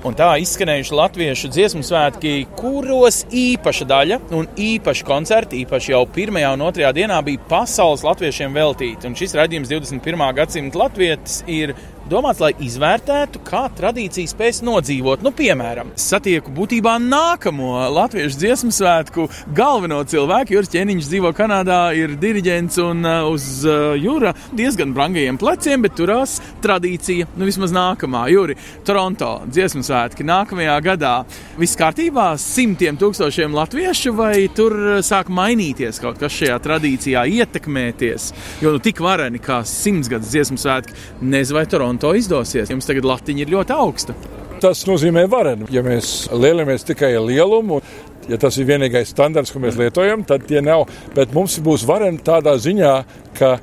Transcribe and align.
Un 0.00 0.14
tā 0.16 0.30
izskanējuši 0.40 0.94
latviešu 0.96 1.48
dziesmu 1.52 1.82
svētki, 1.84 2.46
kuros 2.56 3.18
īpaša 3.36 3.84
daļa 3.90 4.16
un 4.32 4.46
īpaši 4.56 5.04
koncerti, 5.04 5.58
īpaši 5.66 5.92
jau 5.92 6.06
pirmajā 6.08 6.54
un 6.56 6.64
otrajā 6.64 6.94
dienā, 6.96 7.18
bija 7.26 7.42
pasaules 7.50 8.00
latviešiem 8.06 8.56
veltīti. 8.56 9.10
Un 9.10 9.18
šis 9.18 9.36
raidījums 9.36 9.68
21. 9.68 10.24
gadsimta 10.38 10.80
latvietis 10.80 11.42
ir 11.44 11.74
domāts, 12.10 12.40
lai 12.42 12.50
izvērtētu, 12.62 13.40
kā 13.46 13.62
tradīcija 13.78 14.30
spēs 14.30 14.60
nodzīvot. 14.66 15.22
Nu, 15.24 15.30
piemēram, 15.36 15.92
satieku 16.00 16.52
būtībā 16.54 16.96
nākamo 17.04 17.72
latviešu 17.94 18.40
dziesmu 18.40 18.72
svētku 18.74 19.28
galveno 19.56 20.00
cilvēku. 20.10 20.56
Juris 20.56 20.72
Čeniņš 20.72 21.10
dzīvo 21.10 21.30
Kanādā, 21.36 21.80
ir 21.98 22.16
diriģents 22.20 22.80
un 22.82 23.06
uh, 23.06 23.28
uz 23.30 23.46
uh, 23.66 23.92
jūra 23.98 24.32
diezgan 24.56 24.94
brangajiem 24.96 25.38
pleciem, 25.40 25.84
bet 25.86 25.94
turās 25.98 26.38
tradīcija, 26.64 27.28
nu 27.38 27.48
vismaz 27.48 27.74
nākamā. 27.76 28.24
Juri, 28.32 28.58
Toronto 28.86 29.30
dziesmu 29.46 29.84
svētki 29.86 30.26
nākamajā 30.26 30.76
gadā. 30.86 31.14
Viss 31.60 31.78
kārtībā, 31.78 32.32
simtiem 32.40 32.98
tūkstošiem 33.00 33.54
latviešu, 33.54 34.14
vai 34.18 34.48
tur 34.56 34.76
sāk 35.06 35.30
mainīties 35.30 36.02
kaut 36.02 36.18
kas 36.22 36.34
šajā 36.40 36.58
tradīcijā, 36.66 37.24
ietekmēties? 37.38 38.30
Jo 38.64 38.74
nu 38.74 38.82
tik 38.82 39.02
vareni 39.04 39.38
kā 39.42 39.62
simtsgadus 39.68 40.34
dziesmu 40.34 40.58
svētki, 40.60 40.98
nezinu, 41.22 41.60
vai 41.60 41.66
Toronto 41.70 41.99
izdosies. 42.16 42.70
Jums 42.72 42.88
tagad 42.88 43.08
latiņa 43.08 43.44
ir 43.44 43.52
ļoti 43.54 43.76
augsta. 43.76 44.16
Tas 44.60 44.82
nozīmē 44.88 45.24
vareni. 45.30 45.68
Ja 45.72 45.82
mēs 45.84 46.28
lielamies 46.32 46.84
tikai 46.88 47.14
lielumu, 47.16 47.80
ja 48.28 48.38
tas 48.40 48.58
ir 48.60 48.68
vienīgais 48.68 49.12
standarts, 49.14 49.52
ko 49.52 49.62
mēs 49.62 49.78
lietojam, 49.80 50.24
tad 50.28 50.44
tie 50.48 50.60
nav. 50.64 50.88
Bet 51.16 51.32
mums 51.36 51.58
būs 51.64 51.86
vareni 51.88 52.20
tādā 52.24 52.56
ziņā, 52.60 52.94
ka 53.38 53.54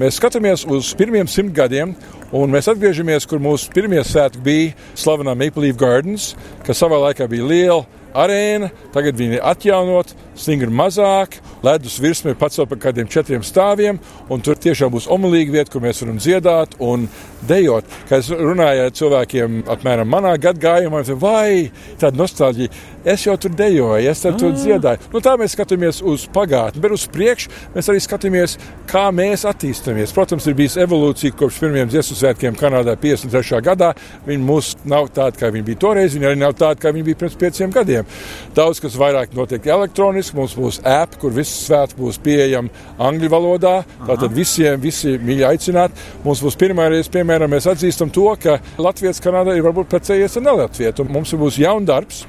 mēs 0.00 0.20
skatāmies 0.20 0.64
uz 0.72 0.92
pirmiem 0.96 1.28
simt 1.28 1.52
gadiem. 1.56 1.96
Un 2.36 2.50
mēs 2.50 2.66
atgriežamies, 2.72 3.26
kur 3.28 3.38
mūsu 3.42 3.70
pirmie 3.74 4.00
svētki 4.02 4.40
bija 4.42 4.72
slavenā 4.98 5.36
Maple 5.38 5.68
Leaf 5.68 5.76
Gardens, 5.78 6.32
kas 6.66 6.80
savā 6.82 6.98
laikā 7.04 7.28
bija 7.30 7.46
liela 7.46 7.84
arēna. 8.16 8.72
Tagad 8.94 9.18
viņi 9.18 9.38
ir 9.38 9.44
atjaunot, 9.46 10.10
stingri 10.36 10.70
mazāk, 10.72 11.38
ledus 11.64 11.98
virsma 12.02 12.32
ir 12.32 12.40
pacelt 12.40 12.68
par 12.70 12.80
kādiem 12.86 13.08
četriem 13.10 13.44
stāviem, 13.46 14.00
un 14.30 14.44
tur 14.44 14.58
tiešām 14.60 14.92
būs 14.94 15.08
omulīga 15.12 15.58
vieta, 15.58 15.72
kur 15.72 15.84
mēs 15.84 16.02
varam 16.02 16.20
dziedāt 16.20 16.76
un 16.82 17.08
dejot. 17.46 17.86
Kad 18.08 18.22
es 18.22 18.30
runāju 18.30 18.86
ar 18.86 18.94
cilvēkiem 18.96 19.62
apmēram 19.76 20.10
manā 20.10 20.34
gadgājumā, 20.40 21.02
vai 21.20 21.70
tāda 22.00 22.18
nostalģija, 22.20 22.72
es 23.06 23.26
jau 23.26 23.36
tur 23.40 23.54
dejoju, 23.56 24.10
es 24.10 24.22
tur 24.24 24.50
ah. 24.50 24.56
dziedāju. 24.56 25.10
Nu, 25.12 25.22
tā 25.24 25.36
mēs 25.38 25.54
skatāmies 25.56 26.02
uz 26.06 26.26
pagātni, 26.32 26.82
bet 26.82 26.94
uz 26.96 27.06
priekšu 27.12 27.52
mēs 27.76 27.90
arī 27.92 28.02
skatāmies, 28.02 28.56
kā 28.90 29.06
mēs 29.14 29.46
attīstāmies. 29.48 30.14
Protams, 30.16 30.46
ir 30.48 30.56
bijusi 30.58 30.82
evolūcija 30.82 31.36
kopš 31.38 31.60
pirmiem 31.62 31.90
dziesmu 31.92 32.18
svētkiem 32.18 32.58
Kanādā 32.58 32.96
53. 32.98 33.62
gadā. 33.66 33.92
Viņi 34.26 34.42
mūs 34.42 34.72
nav 34.88 35.10
tādi, 35.14 35.38
kā 35.40 35.52
viņi 35.54 35.68
bija 35.70 35.82
toreiz, 35.86 36.16
viņi 36.16 36.30
arī 36.32 36.40
nav 36.40 36.56
tādi, 36.58 36.82
kā 36.82 36.92
viņi 36.94 37.06
bija 37.10 37.20
pirms 37.22 37.38
pieciem 37.38 37.74
gadiem. 37.74 38.10
Daudz 38.56 38.82
kas 38.82 38.98
vairāk 38.98 39.36
notiek 39.38 39.66
elektroniski, 39.76 40.25
mums 40.36 40.56
būs 40.58 40.80
äpa, 40.82 41.20
kur 41.20 41.34
viss 41.36 41.66
svētki 41.66 42.00
būs 42.00 42.18
pieejami 42.24 42.72
angļu 42.98 43.30
valodā. 43.32 43.76
Tātad 44.02 44.34
visiem, 44.34 44.80
visi 44.82 45.16
mīļi 45.22 45.46
aicināt. 45.50 46.04
Mums 46.24 46.42
būs 46.44 46.58
pirmā 46.58 46.88
reize, 46.92 47.12
piemēram, 47.12 47.52
mēs 47.52 47.68
atzīstam 47.70 48.10
to, 48.14 48.28
ka 48.42 48.58
Latvijas 48.82 49.22
Kanādā 49.22 49.56
ir 49.56 49.66
varbūt 49.66 49.92
precējies 49.92 50.38
ar 50.40 50.46
nelatvietu. 50.48 51.06
Mums 51.10 51.34
būs 51.38 51.60
jaun 51.62 51.86
darbs. 51.88 52.24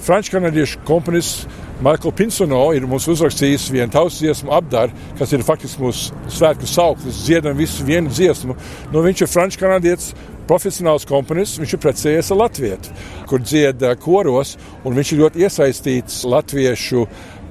Franču-kanādiešu 0.00 0.80
komponists 0.88 1.46
Maikls 1.80 2.12
Pinsono 2.16 2.58
ir 2.76 2.84
mums 2.88 3.06
uzrakstījis 3.08 3.70
vienu 3.72 3.92
tautas 3.92 4.18
dziesmu 4.20 4.52
apdaru, 4.52 4.92
kas 5.16 5.32
ir 5.32 5.44
faktiski 5.44 5.80
mūsu 5.80 6.16
svētku 6.28 6.68
sauklis. 6.68 7.22
Dziedam 7.24 7.56
visu 7.56 7.86
vienu 7.88 8.12
dziesmu. 8.12 8.56
Nu, 8.92 9.00
viņš 9.06 9.24
ir 9.24 9.30
franču-kanādietis, 9.32 10.10
profesionāls 10.50 11.06
komponists, 11.08 11.60
viņš 11.62 11.72
ir 11.76 11.82
precējies 11.84 12.30
ar 12.34 12.40
latviešu, 12.42 12.94
kur 13.30 13.40
dzied 13.44 13.84
koros, 14.02 14.56
un 14.84 14.96
viņš 14.98 15.12
ir 15.14 15.22
ļoti 15.22 15.44
iesaistīts 15.46 16.20
latviešu 16.28 17.06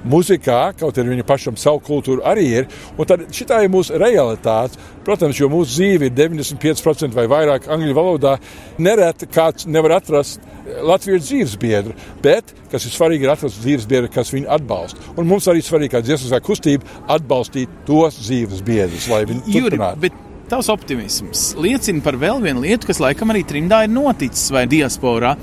muzikā, 0.07 0.59
kaut 0.79 0.99
arī 0.99 1.15
viņa 1.15 1.25
pašam 1.27 1.57
savu 1.59 1.81
kultūru 1.85 2.23
arī 2.27 2.45
ir. 2.61 2.69
Tad 3.09 3.25
šī 3.33 3.47
ir 3.63 3.71
mūsu 3.73 3.99
realitāte. 3.99 4.79
Protams, 5.05 5.39
jo 5.39 5.49
mūsu 5.49 5.79
dzīve 5.79 6.09
ir 6.09 6.15
95% 6.15 7.15
vai 7.17 7.25
vairāk 7.31 7.69
angļu 7.71 7.95
valodā, 7.97 8.35
nereti 8.77 9.29
kāds 9.31 9.65
nevar 9.65 9.97
atrast 9.97 10.43
latviešu 10.85 11.23
dzīves 11.25 11.55
biedru, 11.59 11.95
bet, 12.23 12.53
kas 12.71 12.85
ir 12.85 12.93
svarīgi, 12.93 13.25
ir 13.25 13.33
atrast 13.33 13.61
dzīves 13.63 13.87
biedru, 13.89 14.11
kas 14.13 14.33
viņu 14.35 14.49
atbalsta. 14.59 15.01
Un 15.17 15.29
mums 15.29 15.47
arī 15.49 15.63
svarīgi, 15.65 15.95
kā 15.95 16.03
dziesmas 16.05 16.45
kustība, 16.45 16.85
atbalstīt 17.09 17.71
tos 17.87 18.19
dzīves 18.21 18.61
biedrus, 18.65 19.09
lai 19.11 19.23
viņi 19.29 19.45
turpinātu. 19.49 20.05
Bet... 20.07 20.25
Tavs 20.49 20.65
optimisms 20.73 21.51
liecina 21.61 22.01
par 22.01 22.15
vēl 22.17 22.39
vienu 22.41 22.63
lietu, 22.63 22.87
kas 22.89 22.97
laikam 23.03 23.29
arī 23.29 23.43
trimdā 23.45 23.83
ir 23.85 23.91
noticis 23.93 24.47
vai 24.49 24.63
diasporā. 24.69 25.35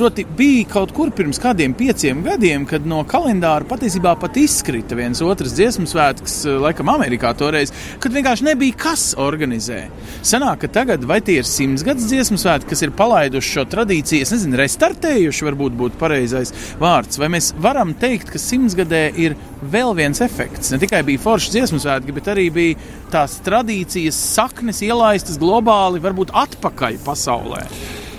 Proti, 0.00 0.24
bija 0.32 0.64
kaut 0.64 0.94
kur 0.96 1.10
pirms 1.12 1.36
kādiem 1.36 1.74
pieciem 1.76 2.22
gadiem, 2.24 2.62
kad 2.64 2.86
no 2.88 3.02
kalendāra 3.04 3.66
patiesībā 3.68 4.14
pat 4.16 4.38
izkrita 4.40 4.96
viens 4.96 5.20
otrs 5.20 5.52
dziesmu 5.58 5.84
svētks, 5.90 6.38
laikam, 6.62 6.88
Amerikā 6.88 7.34
toreiz, 7.36 7.68
kad 8.00 8.16
vienkārši 8.16 8.46
nebija 8.46 8.78
kas 8.80 9.04
organizē. 9.20 9.82
Sanāk, 10.24 10.62
ka 10.62 10.72
tagad 10.78 11.04
vai 11.04 11.20
tie 11.20 11.36
ir 11.42 11.50
simtsgadus 11.50 12.08
dziesmu 12.08 12.40
svētki, 12.40 12.70
kas 12.72 12.86
ir 12.86 12.96
palaiduši 12.96 13.54
šo 13.58 13.68
tradīciju, 13.76 14.24
es 14.24 14.32
nezinu, 14.32 14.56
restartējuši, 14.62 15.48
varbūt 15.50 15.76
būtu 15.84 16.00
pareizais 16.00 16.56
vārds, 16.80 17.20
vai 17.20 17.28
mēs 17.36 17.52
varam 17.60 17.92
teikt, 17.92 18.32
ka 18.32 18.40
simtsgadē 18.40 19.04
ir 19.20 19.36
vēl 19.60 19.92
viens 20.00 20.24
efekts. 20.24 20.72
Ne 20.72 20.80
tikai 20.80 21.04
bija 21.12 21.26
forši 21.28 21.58
dziesmu 21.58 21.84
svētki, 21.84 22.16
bet 22.16 22.32
arī 22.32 22.48
bija 22.56 22.92
tās 23.12 23.36
tradīcijas 23.44 24.28
saknes 24.32 24.80
ielaistas 24.80 25.36
globāli, 25.36 26.00
varbūt 26.00 26.32
atpakaļ 26.48 27.04
pasaulē. 27.04 27.66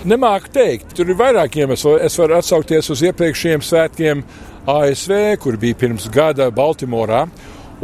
Nemāku 0.02 0.50
teikt, 0.50 0.96
tur 0.98 1.12
ir 1.12 1.14
vairāk 1.14 1.54
iemeslu. 1.60 1.92
Es 2.02 2.16
varu 2.18 2.34
atsaukties 2.34 2.88
uz 2.90 3.04
iepriekšējiem 3.06 3.60
svētkiem 3.62 4.22
ASV, 4.66 5.12
kur 5.38 5.54
bija 5.62 5.78
pirms 5.78 6.08
gada 6.10 6.48
Baltimorā. 6.50 7.20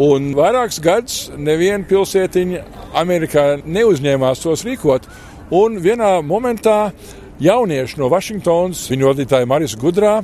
Un 0.02 0.32
vairākus 0.34 0.80
gadus 0.82 1.18
neviena 1.38 1.86
pilsētiņa 1.86 2.64
Amerikā 2.98 3.44
neuzņēmās 3.62 4.42
tos 4.42 4.66
rīkot. 4.66 5.06
Un 5.54 5.78
vienā 5.84 6.16
momentā 6.26 6.90
jaunieši 7.38 8.02
no 8.02 8.10
Vašingtonas, 8.10 8.82
viņu 8.90 9.12
vadītāja 9.12 9.46
Marijas 9.46 9.78
Gudrā, 9.78 10.16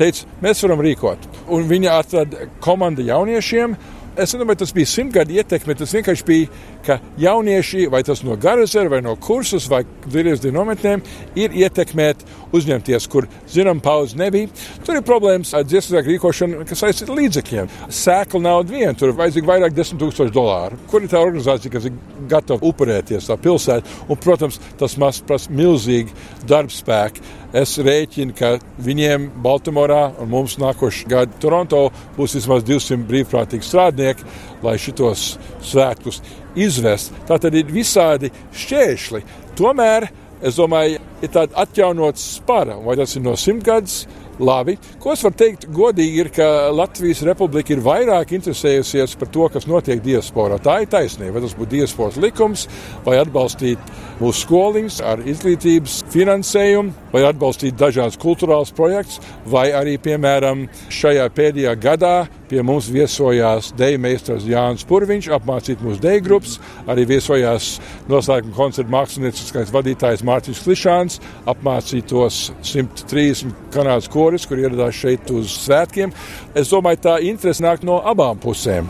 teica, 0.00 0.26
mēs 0.42 0.64
varam 0.66 0.82
rīkot. 0.82 1.30
Un 1.54 1.70
viņa 1.70 2.00
atrada 2.00 2.48
komandu 2.66 3.06
jauniešiem, 3.06 3.78
es 4.16 4.32
nezinu, 4.32 4.46
vai 4.48 4.56
tas 4.58 4.72
bija 4.74 4.88
simtgadu 4.90 5.36
ietekme. 5.36 5.76
Tas 5.78 5.94
vienkārši 5.94 6.26
bija, 6.26 6.48
ka 6.86 6.98
jaunieši, 7.20 7.86
vai 7.92 8.02
tas 8.06 8.22
no 8.26 8.36
Garazera, 8.40 8.90
vai 8.92 9.00
no 9.04 9.14
kursus, 9.16 9.68
vai 9.70 9.84
Zviedrijas 10.08 10.44
nometnēm, 10.54 11.02
ir 11.38 11.56
ietekmēti 11.64 12.26
uzņemties, 12.56 13.08
kur 13.12 13.28
zinām, 13.50 13.82
paudze 13.84 14.18
nebija. 14.18 14.48
Tur 14.86 14.98
ir 14.98 15.04
problēmas 15.06 15.52
ar 15.56 15.66
dziesmu 15.68 16.02
rīkošanu, 16.06 16.64
kas 16.68 16.82
saistīta 16.84 17.12
ar 17.12 17.20
līdzekļiem. 17.20 17.72
Sēkla 18.00 18.42
nauda 18.44 18.74
vien, 18.74 18.96
tur 18.98 19.12
ir 19.12 19.18
vajadzīgi 19.18 19.50
vairāk 19.50 19.76
desmit 19.76 20.00
tūkstoši 20.02 20.34
dolāru. 20.34 20.78
Kur 20.90 21.04
ir 21.04 21.12
tā 21.12 21.20
organizācija, 21.20 21.74
kas 21.74 21.90
ir 21.90 21.98
gatava 22.30 22.64
upurēties 22.68 23.28
tā 23.28 23.36
pilsēta? 23.40 23.98
Un, 24.08 24.20
protams, 24.22 24.60
tas 24.80 24.96
prasa 24.98 25.52
milzīgi 25.52 26.14
darbspēku. 26.48 27.36
Es 27.56 27.78
rēķinu, 27.80 28.34
ka 28.36 28.58
viņiem 28.84 29.30
Baltimorā 29.40 30.10
un 30.20 30.28
mums 30.28 30.58
nākošais 30.60 31.08
gads 31.08 31.38
Toronto 31.40 31.86
būs 32.18 32.34
vismaz 32.36 32.66
200 32.68 33.06
brīvprātīgi 33.08 33.64
strādnieki, 33.64 34.26
lai 34.60 34.74
šitos 34.76 35.38
svētkus 35.64 36.20
izvest. 36.60 37.14
Tā 37.24 37.38
tad 37.40 37.56
ir 37.56 37.72
visādi 37.72 38.28
šķēršļi. 38.52 39.22
Tomēr 39.56 40.10
es 40.44 40.60
domāju, 40.60 41.00
ir 41.24 41.32
tāda 41.32 41.56
atjaunot 41.64 42.20
spara, 42.20 42.76
vai 42.84 42.98
tas 43.00 43.16
ir 43.16 43.24
no 43.24 43.32
simtgadus. 43.40 44.02
Labi. 44.38 44.76
Ko 45.02 45.12
es 45.14 45.22
varu 45.26 45.36
teikt 45.38 45.66
godīgi, 45.74 46.22
ir, 46.22 46.30
ka 46.34 46.68
Latvijas 46.74 47.24
republika 47.26 47.74
ir 47.74 47.82
vairāk 47.84 48.34
interesējusies 48.36 49.16
par 49.18 49.32
to, 49.34 49.48
kas 49.52 49.66
notiek 49.70 50.02
diasporā. 50.04 50.60
Tā 50.62 50.80
ir 50.84 50.92
taisnība. 50.92 51.36
Vai 51.38 51.44
tas 51.44 51.56
būtu 51.58 51.74
diasporas 51.74 52.18
likums, 52.22 52.66
vai 53.06 53.18
atbalstīt 53.20 53.92
mūsu 54.22 54.44
skoliņus 54.46 55.00
ar 55.06 55.22
izglītības 55.26 56.00
finansējumu, 56.14 56.94
vai 57.12 57.24
atbalstīt 57.28 57.78
dažādas 57.78 58.18
kultūrāls 58.20 58.74
projekts, 58.74 59.22
vai 59.46 59.68
arī, 59.76 59.98
piemēram, 60.02 60.66
šajā 60.92 61.28
pēdējā 61.34 61.74
gadā 61.82 62.16
Pie 62.48 62.62
mums 62.64 62.86
viesojās 62.88 63.74
deju 63.76 63.98
meistars 64.00 64.46
Jānis 64.48 64.86
Purviņš, 64.88 65.26
apmācīt 65.36 65.82
mūsu 65.84 66.00
deju 66.00 66.22
grupas. 66.24 66.54
Arī 66.88 67.04
viesojās 67.10 67.74
noslēguma 68.08 68.56
koncerta 68.56 68.92
mākslinieckais 68.94 69.72
vadītājs 69.74 70.24
Mārtiņš 70.24 70.62
Klišāns, 70.64 71.18
apmācītos 71.52 72.40
130 72.64 73.52
kanādas 73.74 74.08
koris, 74.12 74.48
kur 74.48 74.62
ieradās 74.62 74.96
šeit 74.96 75.28
uz 75.34 75.52
svētkiem. 75.66 76.14
Es 76.56 76.72
domāju, 76.72 77.02
tā 77.10 77.18
interese 77.28 77.64
nāk 77.64 77.84
no 77.84 78.00
abām 78.00 78.40
pusēm. 78.40 78.88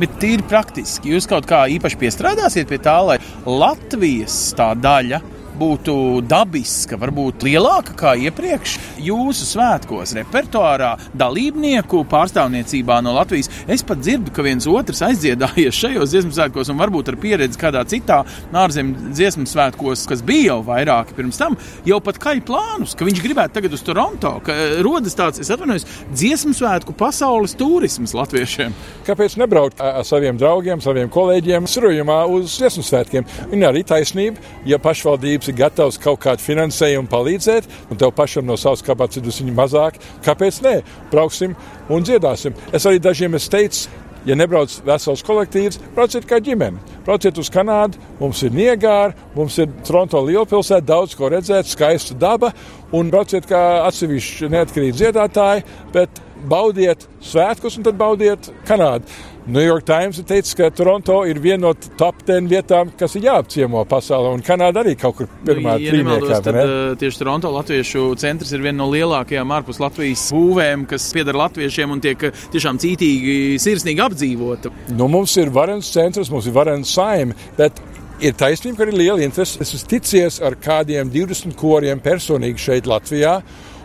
Bet 0.00 0.18
tīri 0.18 0.42
praktiski, 0.50 1.14
jūs 1.14 1.30
kaut 1.30 1.46
kā 1.46 1.62
īpaši 1.76 2.02
piestrādāsiet 2.02 2.66
pie 2.72 2.82
tā, 2.82 2.98
lai 3.06 3.20
Latvijas 3.46 4.48
tā 4.58 4.72
daļa 4.74 5.22
būtu 5.56 5.96
dabiska, 6.28 6.98
varbūt 7.00 7.46
lielāka 7.46 7.96
kā 7.96 8.14
iepriekš. 8.26 8.76
Jūsu 9.06 9.46
svētkos, 9.48 10.14
repertuārā, 10.18 10.94
dalībnieku 11.16 12.02
pārstāvniecībā 12.10 12.98
no 13.04 13.14
Latvijas. 13.16 13.50
Es 13.70 13.84
pat 13.86 14.02
dzirdu, 14.02 14.32
ka 14.34 14.44
viens 14.46 14.68
otrs 14.70 15.02
aizdziedājies 15.06 15.80
šajos 15.80 16.12
dziesmu 16.12 16.34
svētkos, 16.36 16.70
un 16.72 16.80
varbūt 16.80 17.12
ar 17.12 17.18
pieredzi 17.20 17.60
kādā 17.60 17.84
citā 17.88 18.22
ārzemju 18.56 19.12
dziesmu 19.14 19.46
svētkos, 19.48 20.06
kas 20.08 20.22
bija 20.26 20.52
jau 20.52 20.60
vairāki 20.66 21.16
pirms 21.16 21.40
tam, 21.40 21.56
jau 21.86 22.00
pat 22.04 22.20
kaļ 22.22 22.42
plānus, 22.46 22.94
ka 22.96 23.06
viņš 23.08 23.22
gribētu 23.24 23.56
tagad 23.56 23.76
uz 23.76 23.84
Toronto, 23.86 24.36
ka 24.46 24.56
rodas 24.84 25.16
tāds, 25.18 25.40
es 25.42 25.50
atvainojos, 25.52 25.86
dziesmu 26.12 26.54
svētku 26.56 26.94
pasaules 26.96 27.56
turisms 27.58 28.14
latviešiem. 28.16 28.74
Kāpēc 29.06 29.36
nebraukt 29.40 29.80
ar 29.82 30.04
saviem 30.06 30.38
draugiem, 30.40 30.82
saviem 30.84 31.10
kolēģiem, 31.12 31.68
surojumā 31.70 32.22
uz 32.32 32.56
dziesmu 32.56 32.84
svētkiem? 32.86 33.26
Viņa 33.52 33.70
arī 33.70 33.84
taisnība, 33.86 34.42
ja 34.68 34.80
pašvaldības 34.82 35.45
ir 35.50 35.58
gatavs 35.58 36.00
kaut 36.02 36.20
kādu 36.24 36.44
finansējumu 36.44 37.10
palīdzēt, 37.12 37.68
un 37.90 38.00
tev 38.00 38.14
pašam 38.16 38.46
no 38.48 38.58
savas 38.60 38.84
kapacitātes 38.86 39.42
viņa 39.42 39.54
mazāk, 39.56 40.00
kāpēc 40.26 40.62
ne? 40.66 40.80
Brauksim 41.12 41.56
un 41.92 42.06
dziedāsim. 42.06 42.56
Es 42.74 42.86
arī 42.88 43.00
dažiem 43.02 43.38
es 43.38 43.48
teicu, 43.52 43.88
ja 44.26 44.34
nebrauc 44.38 44.72
vesels 44.86 45.22
kolektīvs, 45.26 45.78
brauciet 45.94 46.26
kā 46.28 46.40
ģimene. 46.42 46.80
Brauciet 47.06 47.38
uz 47.38 47.50
Kanādu, 47.52 48.00
mums 48.18 48.42
ir 48.42 48.54
Niagāra, 48.54 49.14
mums 49.36 49.58
ir 49.62 49.70
Toronto 49.86 50.22
lielpilsēta, 50.26 50.82
daudz 50.88 51.14
ko 51.18 51.30
redzēt, 51.30 51.70
skaista 51.70 52.16
daba, 52.18 52.50
un 52.96 53.12
brauciet 53.12 53.46
kā 53.46 53.62
atsevišķi 53.86 54.50
neatkarīgi 54.56 54.98
dziedātāji, 54.98 55.66
bet 55.94 56.20
baudiet 56.50 57.06
svētkus 57.24 57.78
un 57.78 57.86
tad 57.86 57.98
baudiet 58.00 58.50
Kanādu. 58.66 59.06
New 59.46 59.62
York 59.62 59.84
Times 59.86 60.18
ir 60.18 60.24
teicis, 60.26 60.56
ka 60.58 60.72
Toronto 60.74 61.20
ir 61.28 61.38
viena 61.38 61.68
no 61.68 61.72
top 61.98 62.24
10 62.26 62.48
vietām, 62.50 62.88
kas 62.98 63.14
ir 63.14 63.28
jāapciemo 63.28 63.84
pasaulē, 63.86 64.32
un 64.34 64.42
Kanāda 64.42 64.82
arī 64.82 64.96
kaut 64.98 65.20
kur 65.20 65.28
pirmā 65.46 65.76
nu, 65.76 65.84
ja 65.84 65.92
trīniekā. 65.94 66.40
Tad, 66.42 66.58
uh, 66.58 66.94
tieši 66.98 67.20
Toronto 67.20 67.52
Latviešu 67.54 68.08
centrs 68.18 68.50
ir 68.56 68.64
viena 68.64 68.80
no 68.80 68.88
lielākajām 68.90 69.54
ārpus 69.54 69.78
Latvijas 69.82 70.24
būvēm, 70.34 70.88
kas 70.90 71.06
pieder 71.14 71.38
latviešiem 71.38 71.94
un 71.94 72.02
tiek 72.02 72.26
tiešām 72.54 72.82
cītīgi, 72.82 73.36
sirsnīgi 73.62 74.02
apdzīvota. 74.08 74.74
Nu, 74.98 75.06
mums 75.12 75.36
ir 75.38 75.54
varens 75.54 75.92
centrs, 75.94 76.32
mums 76.34 76.50
ir 76.50 76.56
varens 76.56 76.96
saime, 76.98 77.38
bet 77.58 77.78
Ir 78.16 78.32
taisnība, 78.32 78.78
ka 78.78 78.84
ir 78.88 78.96
liela 78.96 79.20
interese. 79.20 79.58
Es 79.60 79.74
esmu 79.76 79.90
ticies 79.90 80.38
ar 80.40 80.54
kādiem 80.56 81.10
20 81.12 81.52
koriem 81.60 82.00
personīgi 82.00 82.62
šeit, 82.64 82.86
Latvijā, 82.88 83.42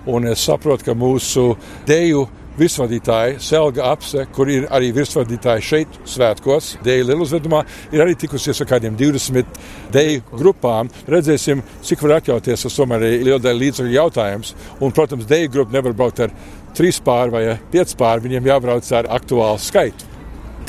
un 0.08 0.30
es 0.32 0.46
saprotu, 0.48 0.86
ka 0.88 0.96
mūsu 0.96 1.50
deju 1.90 2.30
virsvadītāja 2.60 3.40
Selga 3.44 3.88
Apse, 3.92 4.26
kur 4.36 4.50
ir 4.52 4.68
arī 4.74 4.92
virsvadītāja 4.96 5.64
šeit 5.66 6.00
svētkos, 6.10 6.76
Deja 6.86 7.08
Lieluzvedumā, 7.08 7.64
ir 7.94 8.04
arī 8.04 8.16
tikusies 8.20 8.62
ar 8.62 8.70
kādiem 8.74 8.98
20 9.00 9.60
deju 9.94 10.24
grupām. 10.34 10.92
Redzēsim, 11.12 11.64
cik 11.88 12.04
var 12.06 12.20
atļauties, 12.20 12.68
tas 12.68 12.78
tomēr 12.78 13.08
ir 13.08 13.28
liela 13.30 13.42
daļa 13.42 13.64
līdzekļu 13.64 13.98
jautājums. 13.98 14.56
Un, 14.80 14.96
protams, 14.96 15.28
deju 15.30 15.52
grupa 15.56 15.78
nevar 15.78 15.98
braukt 15.98 16.24
ar 16.28 16.36
trīs 16.78 17.02
pār 17.04 17.34
vai 17.34 17.46
pieci 17.72 17.98
pār, 18.00 18.24
viņiem 18.24 18.54
jābrauc 18.54 18.96
ar 18.98 19.12
aktuālu 19.20 19.62
skaitu. 19.62 20.11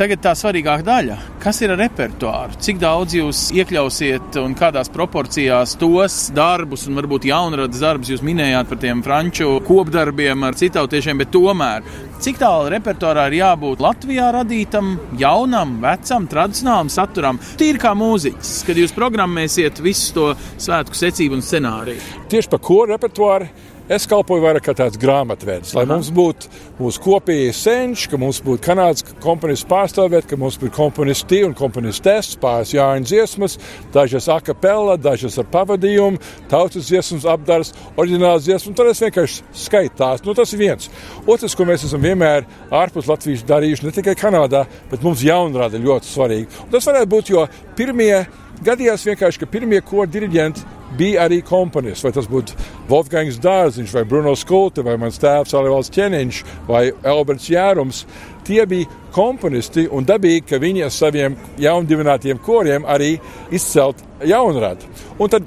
Tagad 0.02 0.18
tā 0.18 0.32
svarīgākā 0.34 0.82
daļa. 0.82 1.16
Kas 1.38 1.60
ir 1.62 1.70
ar 1.70 1.78
repertuāru? 1.78 2.56
Cik 2.58 2.80
daudz 2.82 3.14
jūs 3.14 3.42
iekļausiet 3.54 4.34
un 4.40 4.56
kādās 4.58 4.90
proporcijās 4.90 5.76
tos 5.78 6.16
darbus, 6.34 6.88
un 6.90 6.98
varbūt 6.98 7.28
jaunradas 7.28 7.84
darbus 7.84 8.10
jūs 8.10 8.24
minējāt 8.26 8.66
par 8.66 8.80
tiem 8.82 9.04
franču 9.06 9.60
kopdarbiem 9.62 10.42
ar 10.48 10.58
citautiešiem, 10.58 11.22
bet 11.22 11.30
tomēr 11.30 11.86
cik 12.18 12.42
tālu 12.42 12.72
repertuārā 12.74 13.28
ir 13.30 13.36
jābūt 13.44 13.84
Latvijā 13.86 14.32
radītam, 14.34 14.96
jaunam, 15.22 15.78
vecam, 15.84 16.26
tradicionālam 16.26 16.90
saturam? 16.90 17.38
Tīri 17.60 17.78
kā 17.82 17.94
mūziķis, 17.94 18.56
kad 18.66 18.82
jūs 18.82 18.98
programmēsiet 18.98 19.78
visu 19.86 20.16
to 20.18 20.32
svētku 20.56 20.98
secību 20.98 21.38
un 21.38 21.46
scenāriju. 21.46 22.26
Tieši 22.32 22.50
par 22.50 22.66
ko 22.66 22.82
repertuāru? 22.90 23.70
Es 23.92 24.06
kalpoju 24.08 24.40
vairāk 24.40 24.64
kā 24.64 24.72
tāds 24.72 24.96
grāmatvedis, 24.96 25.74
lai 25.76 25.82
Aha. 25.84 25.90
mums 25.90 26.06
būtu 26.16 26.48
mūsu 26.78 27.00
kopējie 27.04 27.50
senči, 27.52 28.06
ka 28.08 28.16
mums 28.16 28.38
būtu 28.40 28.64
kanādas 28.64 29.04
komponists 29.20 29.68
pārstāvēt, 29.68 30.24
ka 30.30 30.38
mums 30.40 30.56
būtu 30.62 30.72
komponisti 30.78 31.42
un 31.44 31.52
komponistests, 31.58 32.38
pāris 32.40 32.72
jāņa 32.72 33.04
dziesmas, 33.10 33.58
dažas 33.92 34.30
akapella, 34.32 34.96
dažas 34.96 35.36
ar 35.42 35.50
pavadījumu, 35.52 36.22
tautas 36.48 36.88
dziesmas 36.88 37.28
apdars, 37.28 37.74
oriģināls 38.00 38.48
dziesmas, 38.48 38.80
tad 38.80 38.92
es 38.94 39.04
vienkārši 39.04 39.48
skaitu 39.66 39.98
tās. 40.00 40.24
Nu, 40.24 40.32
tas 40.40 40.56
ir 40.56 40.64
viens. 40.64 40.88
Otrs, 41.26 41.52
ko 41.58 41.68
mēs 41.68 41.84
esam 41.84 42.00
vienmēr 42.06 42.48
ārpus 42.72 43.12
Latvijas 43.12 43.44
darījuši, 43.44 43.90
ne 43.90 43.96
tikai 43.98 44.16
Kanādā, 44.16 44.64
bet 44.88 45.04
mums 45.04 45.20
jaunrada 45.26 45.76
ļoti 45.76 46.14
svarīgi. 46.14 46.64
Un 46.64 46.72
tas 46.72 46.88
varētu 46.88 47.12
būt, 47.12 47.36
jo 47.36 47.44
pirmie 47.76 48.22
gadījās 48.64 49.04
vienkārši, 49.10 49.44
ka 49.44 49.52
pirmie 49.52 49.84
kori 49.84 50.16
diriģenti 50.16 50.80
bija 50.98 51.26
arī 51.26 51.40
komponists. 51.46 52.04
Vai 52.04 52.12
tas 52.16 52.28
būtu 52.30 52.56
Wolfgangs 52.90 53.40
Dārziņš, 53.42 53.94
vai 53.96 54.04
Bruno 54.08 54.34
Skulte, 54.38 54.84
vai 54.86 54.98
mans 55.00 55.20
tēvs 55.22 55.54
Alivals 55.58 55.92
Čeniņš, 55.94 56.42
vai 56.68 56.88
Alberts 57.14 57.48
Jērums. 57.52 58.04
Tie 58.46 58.62
bija 58.66 58.90
komponisti 59.14 59.86
un 59.92 60.06
dabīgi, 60.08 60.46
ka 60.50 60.60
viņi 60.62 60.86
ar 60.86 60.94
saviem 60.94 61.36
jaundibinātiem 61.62 62.40
koriem 62.42 62.86
arī 62.88 63.14
izcelt 63.54 64.02
jaunradu. 64.26 64.88
Un 65.18 65.30
tad 65.30 65.46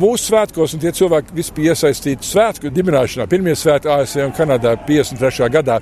mūsu 0.00 0.30
svētkos, 0.30 0.74
un 0.74 0.82
tie 0.82 0.92
cilvēki 0.96 1.36
visi 1.36 1.68
iesaistīti 1.68 2.26
svētku 2.26 2.72
dibināšanā, 2.72 3.26
pirmie 3.30 3.54
svētki 3.58 3.90
ASV 3.92 4.26
un 4.28 4.36
Kanadā 4.36 4.76
53. 4.86 5.50
gadā. 5.52 5.80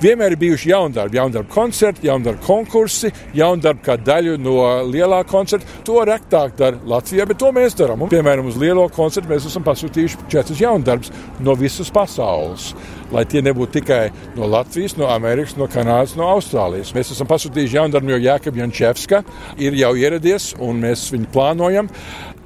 Vienmēr 0.00 0.32
ir 0.32 0.40
bijuši 0.40 0.70
jaundarbi, 0.70 1.18
jaundarbu 1.18 1.52
koncerti, 1.52 2.06
jaundarbu 2.08 2.40
konkursi, 2.46 3.10
jaundarbi 3.36 3.82
kā 3.84 3.98
daļa 4.00 4.38
no 4.40 4.54
lielā 4.88 5.18
koncerta. 5.28 5.68
To 5.84 5.98
rektāk 6.08 6.54
dara 6.56 6.80
Latvijā, 6.88 7.26
bet 7.28 7.36
to 7.42 7.50
mēs 7.52 7.76
darām. 7.76 8.06
Un, 8.06 8.12
piemēram, 8.12 8.48
uz 8.48 8.56
lielo 8.60 8.86
koncertu 8.96 9.28
mēs 9.28 9.50
esam 9.50 9.66
pasūtījuši 9.66 10.30
četrus 10.32 10.62
jaundarbus 10.62 11.12
no 11.44 11.52
visas 11.60 11.92
pasaules. 11.92 12.70
Lai 13.12 13.26
tie 13.28 13.42
nebūtu 13.44 13.76
tikai 13.76 14.00
no 14.38 14.48
Latvijas, 14.48 14.96
no 14.96 15.10
Amerikas, 15.12 15.58
no 15.60 15.68
Kanādas, 15.68 16.16
no 16.16 16.30
Austrālijas. 16.32 16.94
Mēs 16.96 17.12
esam 17.12 17.28
pasūtījuši 17.28 17.76
jaundarbu, 17.82 18.14
jo 18.14 18.22
Jākab 18.24 18.56
Jančevska 18.56 19.20
ir 19.60 19.76
jau 19.82 19.92
ieradies 20.00 20.54
un 20.64 20.80
mēs 20.86 21.10
viņu 21.12 21.28
plānojam. 21.34 21.92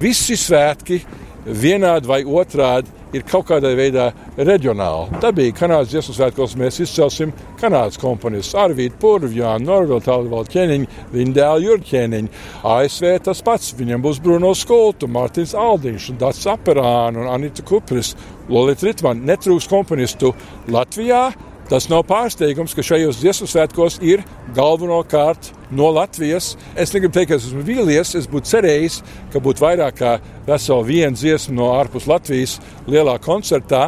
Visi 0.03 0.35
svētki 0.41 1.05
vienādi 1.47 2.11
vai 2.11 2.25
otrādi 2.27 3.04
ir 3.15 3.25
kaut 3.29 3.47
kādā 3.49 3.71
veidā 3.79 4.09
reģionāli. 4.37 5.21
Dabīgi 5.23 5.55
Kanādas 5.59 5.93
dziesmu 5.93 6.17
svētkos 6.17 6.57
mēs 6.61 6.81
izcelsim 6.85 7.33
Kanādas 7.61 8.01
komponistus 8.01 8.57
Arvīdu 8.59 8.99
Purvu, 9.01 9.33
Jānu 9.39 9.69
Norvilu, 9.69 10.01
Talvaldu 10.05 10.55
Ķeniņu, 10.55 10.91
Vindēlu 11.15 11.65
Jurķēniņu. 11.69 12.45
ASV 12.75 13.09
tas 13.29 13.43
pats, 13.47 13.73
viņam 13.79 14.05
būs 14.05 14.21
Bruno 14.25 14.53
Skultu, 14.59 15.09
Mārtiņš 15.15 15.57
Aldiņš, 15.65 16.11
Dats 16.21 16.45
Aperāna 16.51 17.25
un 17.25 17.33
Anita 17.33 17.65
Kupris, 17.67 18.15
Lolita 18.51 18.89
Ritman. 18.89 19.25
Netrūks 19.29 19.71
komponistu 19.71 20.35
Latvijā. 20.69 21.29
Tas 21.71 21.87
nav 21.89 22.03
pārsteigums, 22.05 22.75
ka 22.77 22.83
šajos 22.85 23.23
dziesmu 23.23 23.47
svētkos 23.49 23.97
ir 24.05 24.21
galvenokārt 24.57 25.49
no 25.73 25.89
Latvijas. 25.97 26.51
Es 26.77 26.93
negribu 26.93 27.17
teikt, 27.17 27.31
ka 27.31 27.39
esmu 27.41 27.65
vīlies, 27.65 28.13
es 28.19 28.29
būtu 28.29 28.51
cerējis, 28.51 28.99
ka 29.33 29.41
būtu 29.41 29.65
vairāk 29.65 29.97
kā 30.03 30.13
vesela 30.45 30.85
viena 30.85 31.17
dziesma 31.17 31.57
no 31.57 31.71
ārpus 31.79 32.09
Latvijas 32.11 32.59
lielā 32.85 33.17
koncertā, 33.25 33.87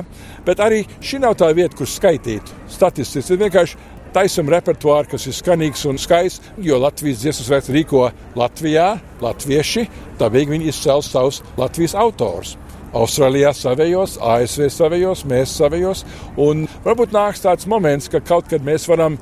bet 0.48 0.62
arī 0.64 0.86
šī 1.04 1.20
nav 1.26 1.36
tā 1.36 1.52
vieta, 1.52 1.76
kur 1.76 1.90
skaitīt 1.90 2.48
statistikas. 2.72 3.28
Ir 3.30 3.44
vienkārši 3.44 3.80
taisam 4.16 4.48
repertuāru, 4.48 5.12
kas 5.12 5.28
ir 5.28 5.36
skanīgs 5.36 5.84
un 5.90 6.00
skaists, 6.00 6.54
jo 6.64 6.80
Latvijas 6.80 7.20
dziesmu 7.20 7.50
svētku 7.50 7.76
rīko 7.76 8.06
Latvijā, 8.40 8.94
latvieši, 9.20 9.84
dabīgi 10.16 10.56
viņi 10.56 10.72
izcels 10.72 11.12
savus 11.12 11.44
Latvijas 11.60 11.96
autors. 12.00 12.56
Austrālijā 12.96 13.52
savējos, 13.56 14.16
ASV 14.22 14.70
savējos, 14.72 15.24
mēs 15.28 15.56
savējos. 15.58 16.04
Un 16.40 16.64
varbūt 16.84 17.14
nāks 17.16 17.44
tāds 17.44 17.68
moments, 17.70 18.08
ka 18.12 18.22
kaut 18.24 18.48
kad 18.50 18.64
mēs 18.64 18.88
varam 18.90 19.18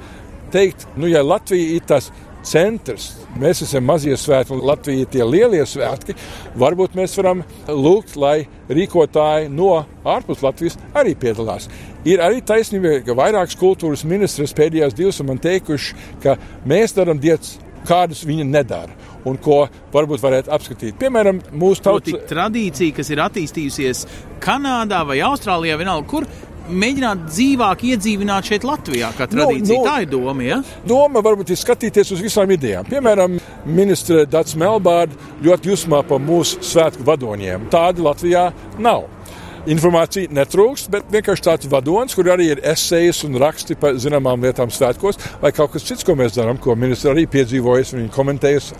teikt, 0.54 0.86
nu, 0.96 1.08
ja 1.10 1.24
Latvija 1.24 1.74
ir 1.76 1.86
tas 1.88 2.10
centrs, 2.44 3.08
mēs 3.40 3.62
esam 3.64 3.86
mazie 3.88 4.16
svētki 4.20 4.52
un 4.54 4.62
Latvija 4.68 5.04
ir 5.04 5.10
tie 5.10 5.24
lielie 5.24 5.62
svētki, 5.66 6.16
varbūt 6.60 6.96
mēs 6.98 7.16
varam 7.18 7.42
lūgt, 7.68 8.18
lai 8.20 8.44
rīkotāji 8.68 9.50
no 9.52 9.72
ārpus 10.04 10.44
Latvijas 10.44 10.78
arī 10.96 11.16
piedalās. 11.18 11.70
Ir 12.04 12.20
arī 12.20 12.42
taisnība, 12.44 12.98
ka 13.06 13.16
vairākas 13.16 13.56
kultūras 13.60 14.04
ministrs 14.08 14.52
pēdējās 14.56 14.96
divas 14.96 15.22
man 15.24 15.40
teikuši, 15.40 15.96
ka 16.22 16.36
mēs 16.68 16.96
darām 16.96 17.20
dietas, 17.20 17.56
kādus 17.88 18.24
viņi 18.28 18.46
nedara 18.48 19.13
un 19.28 19.38
ko 19.42 19.64
varbūt 19.94 20.22
varētu 20.24 20.52
apskatīt. 20.54 20.98
Piemēram, 21.00 21.42
mūsu 21.56 21.84
tautas 21.84 22.26
tradīcija, 22.30 22.96
kas 22.96 23.12
ir 23.12 23.22
attīstījusies 23.24 24.04
Kanādā 24.44 25.04
vai 25.08 25.20
Austrālijā, 25.24 25.78
vienalga, 25.80 26.08
kur 26.10 26.28
mēģināt 26.64 27.26
dzīvāk 27.28 27.84
iedzīvināt 27.90 28.48
šeit 28.48 28.64
Latvijā, 28.64 29.10
kā 29.16 29.28
tradīcija. 29.28 29.68
Nu, 29.68 29.82
nu, 29.82 29.88
Tā 29.88 29.96
ir 30.04 30.10
doma, 30.12 30.44
ja? 30.46 30.60
Doma 30.88 31.22
varbūt 31.24 31.52
ir 31.52 31.60
skatīties 31.60 32.14
uz 32.16 32.22
visām 32.24 32.52
idejām. 32.54 32.88
Piemēram, 32.88 33.36
ministre 33.68 34.24
Dārts 34.30 34.56
Melbārds 34.60 35.18
ļoti 35.44 35.74
jusmā 35.74 36.00
par 36.08 36.22
mūsu 36.24 36.62
svētku 36.64 37.04
vadoņiem. 37.06 37.68
Tāda 37.74 38.08
Latvijā 38.08 38.46
nav 38.80 39.08
informācija 39.70 40.32
netrūkst, 40.34 40.90
bet 40.92 41.08
vienkārši 41.12 41.44
tāds 41.46 41.68
vadonis, 41.72 42.14
kur 42.16 42.28
arī 42.32 42.50
ir 42.52 42.62
esejas 42.74 43.22
un 43.26 43.38
raksti 43.40 43.76
par 43.80 43.96
zināmām 44.00 44.44
lietām 44.44 44.72
svētkos, 44.72 45.18
vai 45.40 45.52
kaut 45.56 45.72
kas 45.74 45.86
cits, 45.88 46.04
ko 46.04 46.16
mēs 46.18 46.36
darām, 46.36 46.58
ko 46.60 46.76
ministrs 46.76 47.12
arī 47.12 47.24
piedzīvojis 47.30 47.94
un 47.96 48.10
komentējis, 48.12 48.72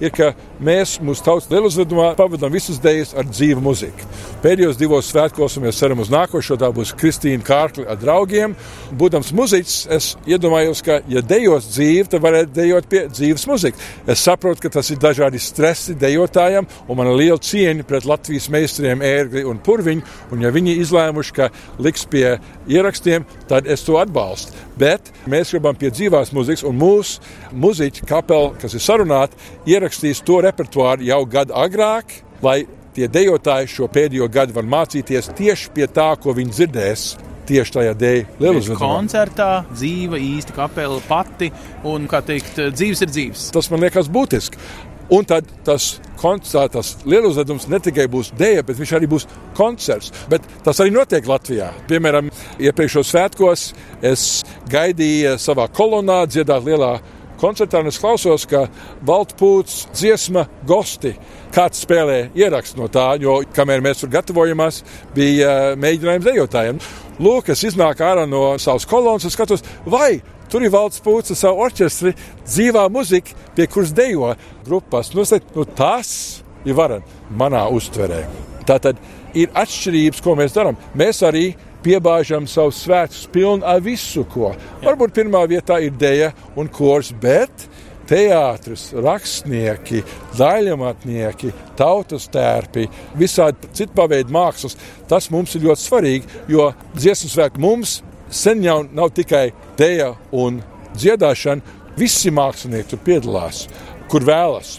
ir, 0.00 0.12
ka 0.12 0.32
mēs 0.62 0.96
mūsu 1.04 1.24
tautas 1.24 1.48
lieluzvedumā 1.52 2.12
pavadām 2.18 2.52
visas 2.52 2.80
dēļas 2.84 3.14
ar 3.16 3.28
dzīvu 3.30 3.64
muziku. 3.64 4.08
Pēdējos 4.44 4.78
divos 4.80 5.08
svētkos, 5.10 5.56
un 5.56 5.66
mēs 5.66 5.80
ceram 5.80 6.02
uz 6.04 6.12
nākošo, 6.12 6.58
tā 6.60 6.68
būs 6.74 6.94
Kristīna 6.96 7.44
Kārkli 7.46 7.86
ar 7.88 7.98
draugiem. 8.00 8.54
Būdams 8.96 9.32
muziķis, 9.36 9.78
es 9.96 10.10
iedomājos, 10.28 10.82
ka, 10.84 11.00
ja 11.10 11.22
dejos 11.24 11.70
dzīvi, 11.72 12.06
tad 12.12 12.24
varētu 12.24 12.54
dejot 12.56 12.88
pie 12.92 13.06
dzīves 13.12 13.46
muzikas. 13.48 13.88
Es 14.06 14.24
saprotu, 14.26 14.66
ka 14.66 14.72
tas 14.78 14.90
ir 14.92 15.00
dažādi 15.02 15.40
stresi 15.42 15.96
dejotājiem, 15.98 16.68
un 16.86 17.00
man 17.00 17.10
ir 17.12 17.20
liela 17.22 17.40
cieņa 17.42 17.86
pret 17.88 18.08
Latvijas 18.08 18.50
meistariem 18.52 19.04
Ērgli 19.04 19.44
un 19.48 19.60
Purviņu, 19.64 20.04
un 20.34 20.44
ja 20.44 20.52
viņi 20.54 20.76
izlēmuši, 20.82 21.34
ka 21.36 21.50
liks 21.82 22.06
pie 22.10 22.38
ierakstiem, 22.70 23.26
tad 23.50 23.68
es 23.70 23.84
to 23.86 23.98
atbalstu. 24.00 24.56
Bet 24.78 25.12
mēs 25.30 25.54
gribam 25.54 25.76
pie 25.78 25.92
dzīvās 25.94 26.32
muzikas, 26.36 26.64
un 26.66 26.78
mūsu 26.80 27.22
muzeķa 27.56 28.08
kapela, 28.08 28.54
kas 28.60 28.76
ir 28.76 28.84
sarunāta, 28.84 29.38
ierakstīs 29.68 30.24
to 30.26 30.40
repertuāru 30.44 31.06
jau 31.06 31.22
gadu 31.30 31.56
agrāk, 31.56 32.20
lai 32.44 32.64
tie 32.96 33.08
dejotāji 33.12 33.70
šo 33.70 33.88
pēdējo 33.92 34.28
gadu 34.32 34.56
var 34.56 34.66
mācīties 34.68 35.32
tieši 35.36 35.72
pie 35.76 35.88
tā, 35.92 36.12
ko 36.20 36.36
viņi 36.36 36.58
dzirdēs. 36.58 37.08
Tieši 37.46 37.74
tajā 37.76 37.92
dēļ 37.94 38.40
lieluzvedumā. 38.42 38.78
Koncertā 38.80 39.50
dzīva 39.70 40.18
īsti 40.18 40.56
kapela 40.56 40.96
pati 41.06 41.46
un, 41.86 42.08
kā 42.10 42.18
teikt, 42.26 42.58
dzīves 42.74 43.04
ir 43.06 43.12
dzīves. 43.12 43.44
Tas 43.54 43.70
man 43.70 43.84
liekas 43.86 44.10
būtiski. 44.10 44.58
Un 45.12 45.26
tad 45.28 45.46
tas 45.66 45.96
koncerts, 46.18 46.72
tas 46.74 46.92
lieluzvedums 47.06 47.68
ne 47.70 47.78
tikai 47.82 48.08
būs 48.10 48.32
dēļa, 48.38 48.64
bet 48.66 48.80
viņš 48.80 48.94
arī 48.98 49.08
būs 49.10 49.28
koncerts. 49.54 50.10
Bet 50.30 50.46
tas 50.66 50.80
arī 50.82 50.94
notiek 50.94 51.28
Latvijā. 51.28 51.70
Piemēram, 51.90 52.32
iepriekšējos 52.58 53.12
svētkos 53.12 53.68
es 54.06 54.26
gaidīju 54.72 55.36
savā 55.42 55.68
kolonā 55.70 56.24
dziedāt 56.30 56.66
lielā 56.66 56.96
koncertā, 57.40 57.82
un 57.84 57.90
es 57.90 58.00
klausos, 58.00 58.46
ka 58.48 58.64
Baltpūts 59.06 59.86
dziesma 59.94 60.46
Gosti. 60.66 61.12
Kāds 61.54 61.84
spēlē 61.84 62.30
ierakstu 62.36 62.80
no 62.80 62.88
tā, 62.92 63.10
jo 63.20 63.38
kamēr 63.54 63.84
mēs 63.84 64.02
tur 64.02 64.10
gatavojamies, 64.12 64.82
bija 65.14 65.50
mēģinājums 65.78 66.26
dejotājiem. 66.26 66.80
Lūk, 67.22 67.52
es 67.52 67.62
iznāku 67.68 68.04
ārā 68.04 68.26
no 68.28 68.56
savas 68.60 68.88
kolonas 68.88 69.28
un 69.28 69.32
skatos, 69.32 69.64
vai 69.86 70.18
Tur 70.50 70.64
ir 70.64 70.72
valsts 70.74 71.02
pūcis 71.04 71.36
ar 71.36 71.42
savu 71.42 71.66
orķestri, 71.66 72.14
dzīvā 72.46 72.86
muzika, 72.92 73.36
pie 73.56 73.68
kuras 73.70 73.94
dejo 73.96 74.34
grupas. 74.66 75.12
Nu, 75.14 75.24
nu, 75.56 75.68
tas 75.78 76.10
ir 76.66 76.76
varani 76.78 77.04
manā 77.38 77.66
uztverē. 77.72 78.24
Tā 78.66 78.78
tad 78.82 79.00
ir 79.36 79.52
atšķirības, 79.54 80.22
ko 80.24 80.34
mēs 80.38 80.54
darām. 80.56 80.78
Mēs 80.98 81.22
arī 81.26 81.50
piebāžam 81.86 82.48
savus 82.50 82.80
svētkus 82.82 83.26
pilnu 83.32 83.66
ar 83.66 83.82
visu, 83.84 84.24
ko. 84.32 84.52
Varbūt 84.82 85.14
pirmā 85.14 85.44
vietā 85.50 85.78
ir 85.84 85.94
deja 85.98 86.32
un 86.58 86.70
kors, 86.72 87.12
bet 87.22 87.68
teātris, 88.06 88.88
rakstnieki, 89.02 90.02
daļamatnieki, 90.38 91.52
tautas 91.78 92.28
tērpi, 92.32 92.86
visādi 93.18 93.70
citu 93.74 93.94
paveidu 93.98 94.34
mākslas. 94.34 94.76
Tas 95.10 95.30
mums 95.34 95.54
ir 95.56 95.66
ļoti 95.66 95.82
svarīgi, 95.82 96.42
jo 96.54 96.70
dziesmu 96.94 97.32
svētku 97.32 97.62
mums 97.62 98.00
sen 98.30 98.64
jau 98.64 98.80
nav 98.92 99.12
tikai 99.16 99.50
dēļa 99.78 100.10
un 100.42 100.62
dziedāšana. 100.96 101.74
Visi 101.96 102.28
mākslinieki 102.28 102.90
tur 102.90 103.00
piedalās, 103.06 103.62
kur 104.12 104.26
vēlas 104.26 104.76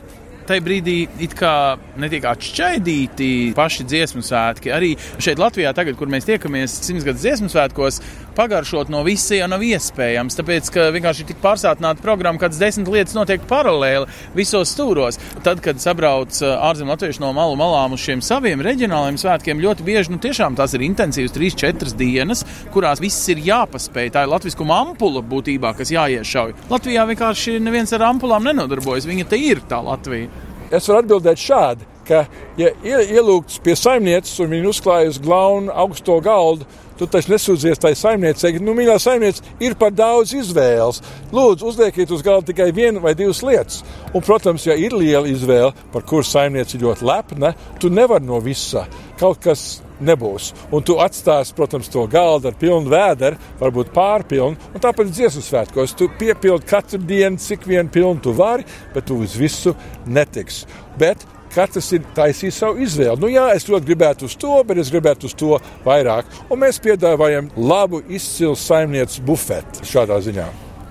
tajā 0.47 0.63
brīdī 0.63 0.95
it 1.23 1.33
kā 1.37 1.77
netiek 1.99 2.25
atšķaidīti 2.29 3.29
paši 3.57 3.85
dziesmu 3.87 4.23
svētki. 4.25 4.71
Arī 4.73 4.93
šeit 5.23 5.41
Latvijā, 5.41 5.73
tagad, 5.75 5.97
kur 5.99 6.07
mēs 6.11 6.27
tiekamies 6.27 6.77
simtgadus 6.85 7.23
dziesmu 7.25 7.51
svētkos, 7.51 7.99
pagaršot 8.37 8.91
no 8.93 9.01
visa 9.07 9.37
jau 9.37 9.47
nav 9.49 9.63
iespējams. 9.65 10.37
Tāpēc, 10.37 10.69
ka 10.73 10.87
vienkārši 10.95 11.23
ir 11.23 11.29
tik 11.31 11.41
pārsātināta 11.43 12.03
programma, 12.03 12.39
kādas 12.41 12.61
desmit 12.61 12.89
lietas 12.93 13.15
notiek 13.17 13.43
paralēli 13.49 14.05
visos 14.37 14.71
stūros. 14.75 15.19
Tad, 15.45 15.61
kad 15.65 15.81
sabrauc 15.81 16.37
ārzemju 16.45 16.93
latvieši 16.93 17.23
no 17.23 17.33
malu 17.37 17.57
malām 17.59 17.97
uz 17.97 18.03
šiem 18.05 18.21
saviem 18.25 18.61
reģionāliem 18.65 19.17
svētkiem, 19.19 19.61
ļoti 19.63 19.87
bieži 19.87 20.13
nu, 20.13 20.21
tiešām 20.23 20.57
tās 20.59 20.77
ir 20.77 20.85
intensīvas 20.85 21.35
3-4 21.35 21.95
dienas, 21.97 22.45
kurās 22.73 23.01
viss 23.03 23.27
ir 23.33 23.41
jāpaspēj. 23.47 24.13
Tā 24.13 24.25
ir 24.25 24.33
latviskuma 24.33 24.81
ampula 24.85 25.25
būtībā, 25.25 25.73
kas 25.77 25.93
jāiešauj. 25.95 26.55
Latvijā 26.71 27.07
vienkārši 27.09 27.57
neviens 27.63 27.93
ar 27.97 28.09
ampulām 28.11 28.45
nenodarbojas. 28.47 29.09
Viņa 29.09 29.29
te 29.31 29.41
ir 29.41 29.63
tā 29.69 29.81
Latvija. 29.83 30.29
Es 30.67 30.89
varu 30.89 30.99
atbildēt 30.99 31.39
šādi, 31.39 31.85
ka, 32.07 32.25
ja 32.59 32.71
ielūgts 32.81 33.61
pie 33.63 33.77
saimnieces 33.77 34.39
un 34.43 34.53
viņa 34.55 34.73
uzklājas 34.73 35.21
glaunu 35.23 35.73
augsto 35.85 36.19
galdu, 36.23 36.67
Tu 36.97 37.05
taču 37.05 37.29
nesūdzies 37.29 37.77
tai 37.81 37.91
saimniecei, 37.97 38.57
nu, 38.63 38.73
mīļā 38.77 38.95
saimniece, 39.01 39.43
ir 39.61 39.75
par 39.77 39.91
daudz 39.93 40.33
izvēles. 40.33 41.03
Lūdzu, 41.29 41.69
uzliekiet 41.69 42.11
uz 42.13 42.23
galda 42.25 42.49
tikai 42.49 42.71
vienu 42.73 43.03
vai 43.03 43.13
divas 43.17 43.43
lietas. 43.45 43.83
Un, 44.15 44.23
protams, 44.25 44.65
ja 44.65 44.73
ir 44.73 44.95
liela 44.97 45.29
izvēle, 45.29 45.75
par 45.93 46.05
kuru 46.09 46.25
saimniece 46.25 46.81
ļoti 46.81 47.05
lepna, 47.05 47.53
tu 47.81 47.93
nevari 47.93 48.25
no 48.25 48.41
visa. 48.41 48.87
Kaut 49.21 49.43
kas 49.45 49.83
nebūs. 50.01 50.49
Un 50.73 50.85
tu 50.85 50.97
atstāsi, 51.01 51.53
protams, 51.57 51.89
to 51.93 52.07
galdu 52.09 52.49
ar 52.49 52.57
pilnu 52.57 52.89
vēderu, 52.89 53.37
varbūt 53.61 53.93
pārpilnu. 53.93 54.73
Un 54.73 54.81
tāpat 54.81 55.13
dziesmu 55.13 55.45
svētkos 55.45 55.93
tu 55.97 56.09
piepildi 56.17 56.69
katru 56.69 57.01
dienu, 57.05 57.37
cik 57.41 57.69
vien 57.69 57.93
pilnu 57.93 58.25
tu 58.25 58.33
vari, 58.37 58.65
bet 58.97 59.05
tu 59.05 59.21
uz 59.21 59.37
visu 59.37 59.77
netiksi. 60.09 60.65
Bet 60.97 61.21
katrs 61.53 61.91
ir 61.97 62.05
taisījis 62.17 62.61
savu 62.63 62.81
izvēli. 62.85 63.19
Nu, 63.21 63.31
jā, 63.31 63.47
es 63.55 63.67
ļoti 63.69 63.89
gribētu 63.89 64.29
uz 64.29 64.37
to, 64.39 64.53
bet 64.67 64.81
es 64.81 64.91
gribētu 64.93 65.29
uz 65.29 65.35
to 65.37 65.57
vairāk. 65.85 66.29
Un 66.51 66.63
mēs 66.63 66.81
piedāvājam 66.83 67.51
labu, 67.57 68.03
izcilu 68.09 68.55
saimnieku 68.59 69.25
bufeti 69.27 69.87
šādā 69.87 70.19
ziņā. 70.25 70.47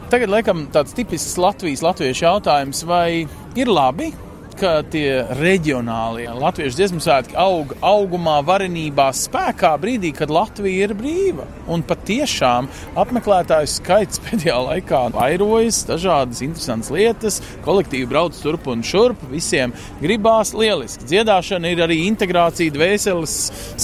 Tagad, 0.07 0.31
laikam, 0.31 0.69
tāds 0.71 0.95
tipisks 0.95 1.35
Latvijas 1.43 1.83
latviešu 1.83 2.29
jautājums, 2.29 2.85
vai 2.87 3.27
ir 3.59 3.71
labi, 3.71 4.13
ka 4.57 4.71
tie 4.91 5.25
reģionālie 5.37 6.27
latviešu 6.33 6.79
dziesmu 6.79 7.01
svētki 7.05 7.37
aug 7.41 7.75
augumā, 7.85 8.39
varenībā, 8.47 9.09
spēkā 9.17 9.73
brīdī, 9.81 10.13
kad 10.17 10.33
Latvija 10.33 10.87
ir 10.87 10.95
brīva. 10.97 11.47
Un 11.73 11.83
patiešām 11.87 12.69
apmeklētāju 12.99 13.71
skaits 13.71 14.21
pēdējā 14.25 14.57
laikā 14.69 15.03
vairojas, 15.15 15.83
dažādas 15.89 16.43
interesantas 16.47 16.93
lietas, 16.95 17.41
kolektīvi 17.67 18.09
brauc 18.11 18.39
turp 18.41 18.71
un 18.73 18.85
šurp, 18.87 19.27
visiem 19.33 19.75
gribās 20.01 20.55
lieliski. 20.57 21.09
Dziedāšana 21.11 21.75
ir 21.75 21.85
arī 21.85 22.01
integrācija, 22.07 22.75
dvēseles 22.75 23.37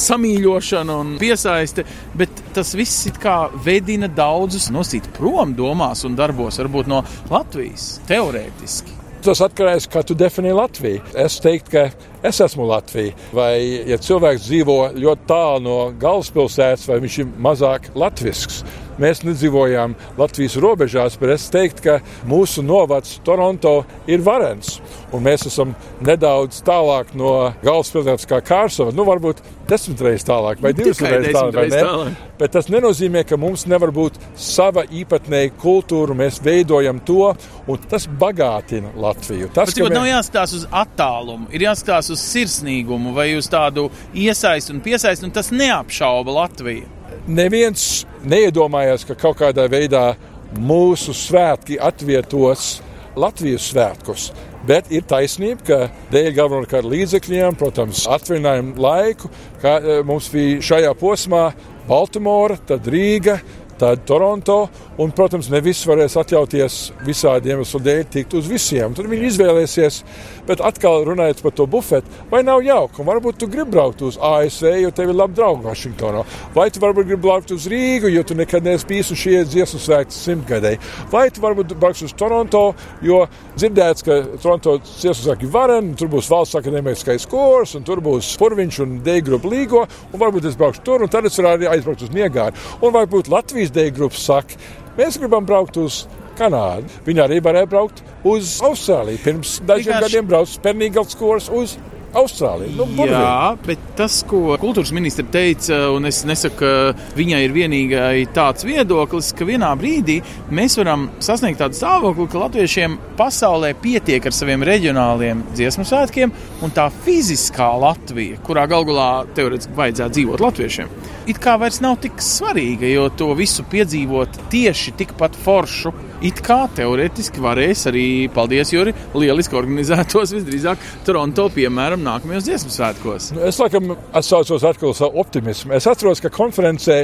samīļošana 0.05 0.99
un 1.05 1.15
piesaiste, 1.23 1.85
bet 2.19 2.43
tas 2.57 2.73
viss 2.79 3.07
it 3.11 3.21
kā 3.23 3.45
vedina 3.67 4.09
daudzus 4.09 4.71
nosīt 4.73 5.11
prom 5.19 5.57
domās 5.59 6.07
un 6.09 6.17
darbos, 6.19 6.61
varbūt 6.63 6.91
no 6.93 7.05
Latvijas 7.33 7.97
teorētiski. 8.09 9.02
Tas 9.23 9.39
atkarīgs 9.45 9.85
no 9.87 9.91
tā, 9.91 9.93
kā 9.95 10.01
tu 10.07 10.17
definē 10.19 10.51
Latviju. 10.57 11.03
Es 11.15 11.37
teiktu, 11.43 11.71
ka 11.71 11.83
es 12.27 12.41
esmu 12.43 12.67
Latvija. 12.67 13.15
Vai 13.37 13.55
ja 13.87 13.99
cilvēks 14.03 14.49
dzīvo 14.49 14.79
ļoti 14.99 15.29
tālu 15.29 15.63
no 15.63 15.77
galvaspilsētas, 16.03 16.89
vai 16.91 16.99
viņš 17.05 17.19
ir 17.23 17.29
mazāk 17.47 17.87
latvisks. 17.95 18.65
Mēs 19.01 19.23
nedzīvojām 19.25 19.95
Latvijas 20.19 20.59
robežās, 20.61 21.17
bet 21.21 21.33
es 21.37 21.47
teiktu, 21.53 21.85
ka 21.87 21.95
mūsu 22.29 22.65
novads 22.65 23.17
Toronto 23.25 23.83
ir 24.11 24.21
varens. 24.25 24.77
Un 25.13 25.25
mēs 25.25 25.47
esam 25.49 25.73
nedaudz 26.05 26.61
tālāk 26.67 27.15
no 27.17 27.53
galvaspilsētas 27.65 28.29
kā 28.29 28.43
Kārsova. 28.45 28.93
Nu, 28.97 29.07
varbūt 29.09 29.41
desmit 29.69 30.03
reizes 30.05 30.29
tālāk, 30.29 30.61
vai 30.61 30.75
divas 30.77 31.01
reizes 31.01 31.33
tālāk. 31.37 31.59
Reiz 31.59 31.77
tālāk. 31.77 32.21
Bet 32.43 32.55
tas 32.57 32.69
nenozīmē, 32.73 33.25
ka 33.29 33.39
mums 33.41 33.65
nevar 33.71 33.93
būt 33.95 34.19
sava 34.37 34.85
īpatnēja 34.85 35.55
kultūra. 35.63 36.17
Mēs 36.19 36.41
veidojam 36.45 37.01
to, 37.07 37.33
un 37.71 37.85
tas 37.89 38.09
bagātina 38.09 38.93
Latviju. 39.01 39.53
Tas 39.57 39.73
Bet, 39.73 39.85
mēs... 39.87 39.95
nav 39.97 40.09
jāskatās 40.11 40.57
uz 40.61 40.67
attālumu, 40.69 41.49
ir 41.55 41.69
jāskatās 41.69 42.13
uz 42.13 42.25
sirsnīgumu 42.33 43.15
vai 43.17 43.31
uz 43.39 43.49
tādu 43.53 43.89
iesaistu 44.13 44.77
un 44.77 44.83
piesaistu, 44.85 45.29
un 45.29 45.37
tas 45.37 45.53
neapšauba 45.55 46.43
Latviju 46.43 47.02
neviens 47.27 48.05
neiedomājās, 48.27 49.07
ka 49.07 49.17
kaut 49.19 49.41
kādā 49.43 49.67
veidā 49.71 50.13
mūsu 50.59 51.15
svētki 51.17 51.79
atvietos 51.81 52.81
Latvijas 53.17 53.67
svētkus. 53.73 54.31
Bet 54.67 54.93
ir 54.95 55.03
taisnība, 55.09 55.65
ka 55.67 55.79
dēļ 56.13 56.31
galvenokārt 56.37 56.87
līdzekļiem, 56.87 57.57
protams, 57.59 58.05
atvaļinājumu 58.15 58.79
laiku, 58.81 59.31
kā 59.63 59.75
e, 59.81 59.97
mums 60.07 60.31
bija 60.33 60.63
šajā 60.69 60.93
posmā 61.01 61.49
Baltimora, 61.89 62.57
tad 62.69 62.87
Rīga, 62.87 63.41
tad 63.83 64.07
Toronto, 64.07 64.69
Un, 65.01 65.09
protams, 65.17 65.47
ne 65.49 65.57
visi 65.65 65.89
varēs 65.89 66.19
atļauties 66.21 66.75
visādiem 67.07 67.57
iemeslu 67.57 67.79
dēļ 67.81 68.03
tikt 68.13 68.35
uz 68.37 68.49
visiem. 68.51 68.93
Tad 68.93 69.07
viņi 69.09 69.31
izvēlēsies, 69.31 70.03
bet 70.45 70.61
atkal 70.61 71.07
runājot 71.09 71.39
par 71.41 71.55
to 71.57 71.65
bufetu, 71.71 72.13
vai 72.29 72.43
nav 72.45 72.61
jauki, 72.67 73.01
varbūt 73.07 73.39
tu 73.41 73.49
gribi 73.49 73.73
braukt 73.73 74.05
uz 74.05 74.19
ASV, 74.21 74.69
jo 74.83 74.91
tev 74.93 75.09
ir 75.09 75.17
labi 75.17 75.39
draugi 75.39 75.65
Vašingtonā, 75.65 76.25
vai 76.53 76.67
tu 76.71 76.83
varbūt 76.83 77.09
gribi 77.09 77.25
braukt 77.25 77.55
uz 77.57 77.65
Rīgu, 77.73 78.11
jo 78.13 78.25
tu 78.29 78.37
nekad 78.37 78.67
neesi 78.69 78.89
bijis 78.91 79.15
šie 79.17 79.39
ir 79.41 79.49
dziesmu 79.49 79.81
svētki 79.81 80.17
simtgadēji, 80.19 80.83
vai 81.15 81.25
tu 81.33 81.41
varbūt 81.41 81.73
brauks 81.81 82.05
uz 82.05 82.13
Toronto, 82.13 82.63
jo 83.01 83.23
dzirdēts, 83.57 84.05
ka 84.05 84.19
Toronto 84.45 84.77
dziesmu 84.85 85.23
svētki 85.23 85.51
varen, 85.57 85.95
tur 85.97 86.13
būs 86.13 86.29
valsts 86.29 86.61
akadēmiskais 86.61 87.25
kurs, 87.33 87.73
un 87.81 87.89
tur 87.89 88.05
būs 88.05 88.35
purviņš 88.43 88.83
un 88.85 88.95
deju 89.09 89.27
grupu 89.31 89.55
līgo, 89.57 89.87
un 90.13 90.21
varbūt 90.21 90.53
es 90.53 90.61
braukšu 90.61 90.85
tur, 90.85 91.07
un 91.07 91.13
tad 91.13 91.31
es 91.31 91.41
varētu 91.41 91.73
aizbraukt 91.73 92.05
uz 92.05 92.13
Niegāru. 92.13 92.61
Un 92.83 92.93
varbūt 92.93 93.33
Latvijas 93.33 93.72
deju 93.75 93.97
grupas 94.01 94.27
saka, 94.29 94.59
mēs 94.99 95.19
gribam 95.21 95.47
braukt 95.49 95.79
uz 95.81 96.05
Kanādu. 96.39 96.89
Viņi 97.07 97.21
arī 97.27 97.41
varēja 97.45 97.69
braukt 97.69 98.03
uz 98.25 98.57
Austrāliju. 98.65 99.21
Pirms 99.25 99.59
dažiem 99.69 99.93
Vienkārši... 99.93 100.09
gadiem 100.09 100.31
braucu 100.31 100.55
Spērnīgals 100.57 101.19
kurs 101.21 101.51
uz 101.53 101.77
Austrālija. 102.13 102.75
Nu, 102.77 102.85
burvīgi. 102.93 103.17
Jā, 103.17 103.53
bet 103.65 103.85
tas, 103.97 104.19
ko 104.29 104.57
kultūras 104.61 104.93
ministra 104.95 105.25
teica, 105.33 105.79
un 105.95 106.09
es 106.09 106.23
nesaku, 106.29 106.59
ka 106.61 107.17
viņai 107.17 107.41
ir 107.47 107.55
vienīgai 107.57 108.27
tāds 108.37 108.67
viedoklis, 108.69 109.33
ka 109.37 109.47
vienā 109.49 109.71
brīdī 109.81 110.19
mēs 110.53 110.77
varam 110.81 111.09
sasniegt 111.25 111.63
tādu 111.63 111.79
stāvokli, 111.79 112.29
ka 112.33 112.43
latviešiem 112.45 112.99
pasaulē 113.17 113.73
pietiek 113.81 114.29
ar 114.29 114.37
saviem 114.37 114.65
reģionāliem 114.69 115.43
dziesmu 115.57 115.87
svētkiem, 115.89 116.35
un 116.63 116.77
tā 116.77 116.89
fiziskā 117.07 117.71
Latvija, 117.83 118.41
kurā 118.45 118.67
galu 118.71 118.91
galā 118.93 119.11
teorētiski 119.37 119.77
vajadzētu 119.79 120.19
dzīvot 120.19 120.45
latviešiem, 120.45 120.93
it 121.33 121.41
kā 121.43 121.57
vairs 121.61 121.81
nav 121.85 121.99
tik 122.05 122.21
svarīga, 122.23 122.89
jo 122.93 123.09
to 123.17 123.33
visu 123.39 123.65
piedzīvot 123.73 124.43
tieši 124.53 124.97
tikpat 125.01 125.39
foršu 125.47 125.95
it 126.27 126.41
kā 126.45 126.61
teorētiski 126.77 127.43
varēs 127.43 127.87
arī, 127.91 128.07
paldies, 128.33 128.73
Juri, 128.73 128.95
lieliski 129.19 129.59
organizētos 129.59 130.35
visdrīzāk 130.37 130.83
Toronto, 131.07 131.49
piemēram, 131.55 132.03
nākamajos 132.07 132.47
dziesmu 132.47 132.73
svētkos. 132.75 133.31
Es 133.49 133.61
laikam 133.63 133.95
atsaucos 134.13 134.67
atkal 134.69 134.95
savu 134.97 135.23
optimismu. 135.23 135.75
Es 135.77 135.89
atceros, 135.91 136.23
ka 136.23 136.33
konferencē 136.33 137.03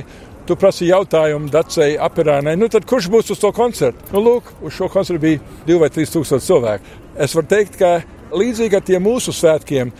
tu 0.48 0.56
prasīji 0.56 0.92
jautājumu 0.94 1.50
Dacei 1.52 1.98
Aperānai, 2.00 2.56
nu 2.56 2.70
tad 2.72 2.86
kurš 2.88 3.10
būs 3.12 3.34
uz 3.34 3.42
to 3.42 3.50
koncertu? 3.56 4.06
Nu, 4.14 4.22
lūk, 4.24 4.54
uz 4.64 4.76
šo 4.78 4.88
koncertu 4.92 5.20
bija 5.26 5.42
2 5.68 5.82
vai 5.82 5.90
3 5.92 6.14
tūkstoši 6.14 6.48
cilvēku. 6.48 6.96
Es 7.20 7.34
varu 7.36 7.50
teikt, 7.50 7.76
ka 7.80 7.98
līdzīgi 8.32 8.78
ar 8.78 8.86
tiem 8.86 9.04
mūsu 9.04 9.34
svētkiem, 9.36 9.92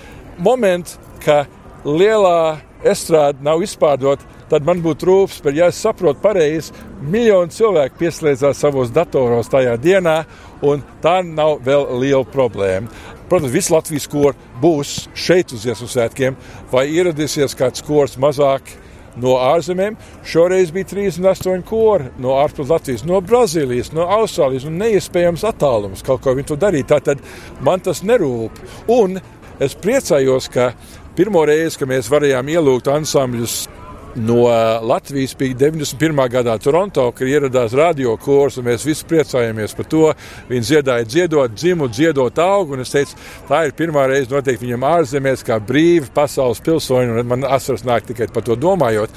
moment, 0.45 0.95
ka 1.25 1.43
lielā 1.85 2.63
estrāde 2.87 3.45
nav 3.45 3.61
izpārdota, 3.67 4.38
tad 4.50 4.67
man 4.67 4.83
būtu 4.85 5.09
rūpes, 5.09 5.43
bet, 5.45 5.57
ja 5.59 5.69
es 5.73 5.81
saprotu 5.83 6.23
pareizi, 6.23 6.75
miljoni 7.00 7.55
cilvēku 7.55 8.00
pieslēdzās 8.00 8.64
savos 8.64 8.93
datoros 8.95 9.50
tajā 9.52 9.76
dienā, 9.83 10.23
un 10.67 10.83
tā 11.05 11.21
nav 11.26 11.59
vēl 11.67 11.87
liela 12.00 12.25
problēma. 12.28 12.90
Protams, 13.28 13.52
viss 13.52 13.73
Latvijas 13.73 14.09
kurs 14.09 14.37
būs 14.62 14.93
šeit 15.17 15.52
uz 15.52 15.67
Iesmu 15.69 15.88
svētkiem, 15.93 16.37
vai 16.73 16.88
ieradīsies 16.95 17.57
kāds 17.59 17.85
kurs 17.85 18.17
mazāk. 18.21 18.71
No 19.19 19.35
ārzemēm 19.43 19.97
šoreiz 20.31 20.71
bija 20.71 20.87
38 20.93 21.64
kori 21.67 22.07
no 22.23 22.37
ārpus 22.38 22.69
Latvijas, 22.71 23.02
no 23.09 23.19
Brazīlijas, 23.25 23.90
no 23.93 24.07
Austrālijas. 24.14 24.69
Neiespējams 24.71 25.43
attālums 25.49 26.05
kaut 26.07 26.23
ko 26.23 26.37
viņi 26.38 26.52
tur 26.52 26.61
darīja. 26.62 26.93
Tātad 26.95 27.25
man 27.67 27.83
tas 27.83 28.05
nerūp. 28.07 28.61
Un 28.95 29.19
es 29.59 29.75
priecājos, 29.75 30.47
ka 30.55 30.71
pirmo 31.19 31.43
reizi, 31.49 31.81
kad 31.81 31.90
mēs 31.90 32.12
varējām 32.12 32.52
ielūgt 32.55 32.93
ansambļus 32.95 33.59
no 34.17 34.43
Latvijas 34.83 35.35
bija 35.38 35.55
91. 35.55 36.29
gadā 36.31 36.57
Toronto, 36.62 37.09
kad 37.12 37.29
ieradās 37.29 37.75
radiokurs, 37.77 38.59
un 38.59 38.69
mēs 38.69 38.87
visi 38.87 39.07
priecājāmies 39.09 39.77
par 39.77 39.88
to. 39.91 40.05
Viņi 40.49 40.69
dziedāja, 40.71 41.09
dziedot, 41.09 41.55
dzimu, 41.55 41.88
dziedot 41.93 42.38
augu, 42.43 42.77
un 42.77 42.85
es 42.85 42.95
teicu, 42.95 43.19
tā 43.49 43.65
ir 43.69 43.77
pirmā 43.79 44.07
reize 44.11 44.33
noteikti 44.33 44.67
viņam 44.67 44.87
ārzemēs 44.88 45.45
kā 45.47 45.61
brīvi 45.61 46.11
pasaules 46.15 46.62
pilsoņi, 46.65 47.15
un 47.15 47.31
man 47.35 47.47
asaras 47.49 47.87
nāk 47.88 48.09
tikai 48.09 48.31
par 48.33 48.47
to 48.47 48.57
domājot. 48.59 49.15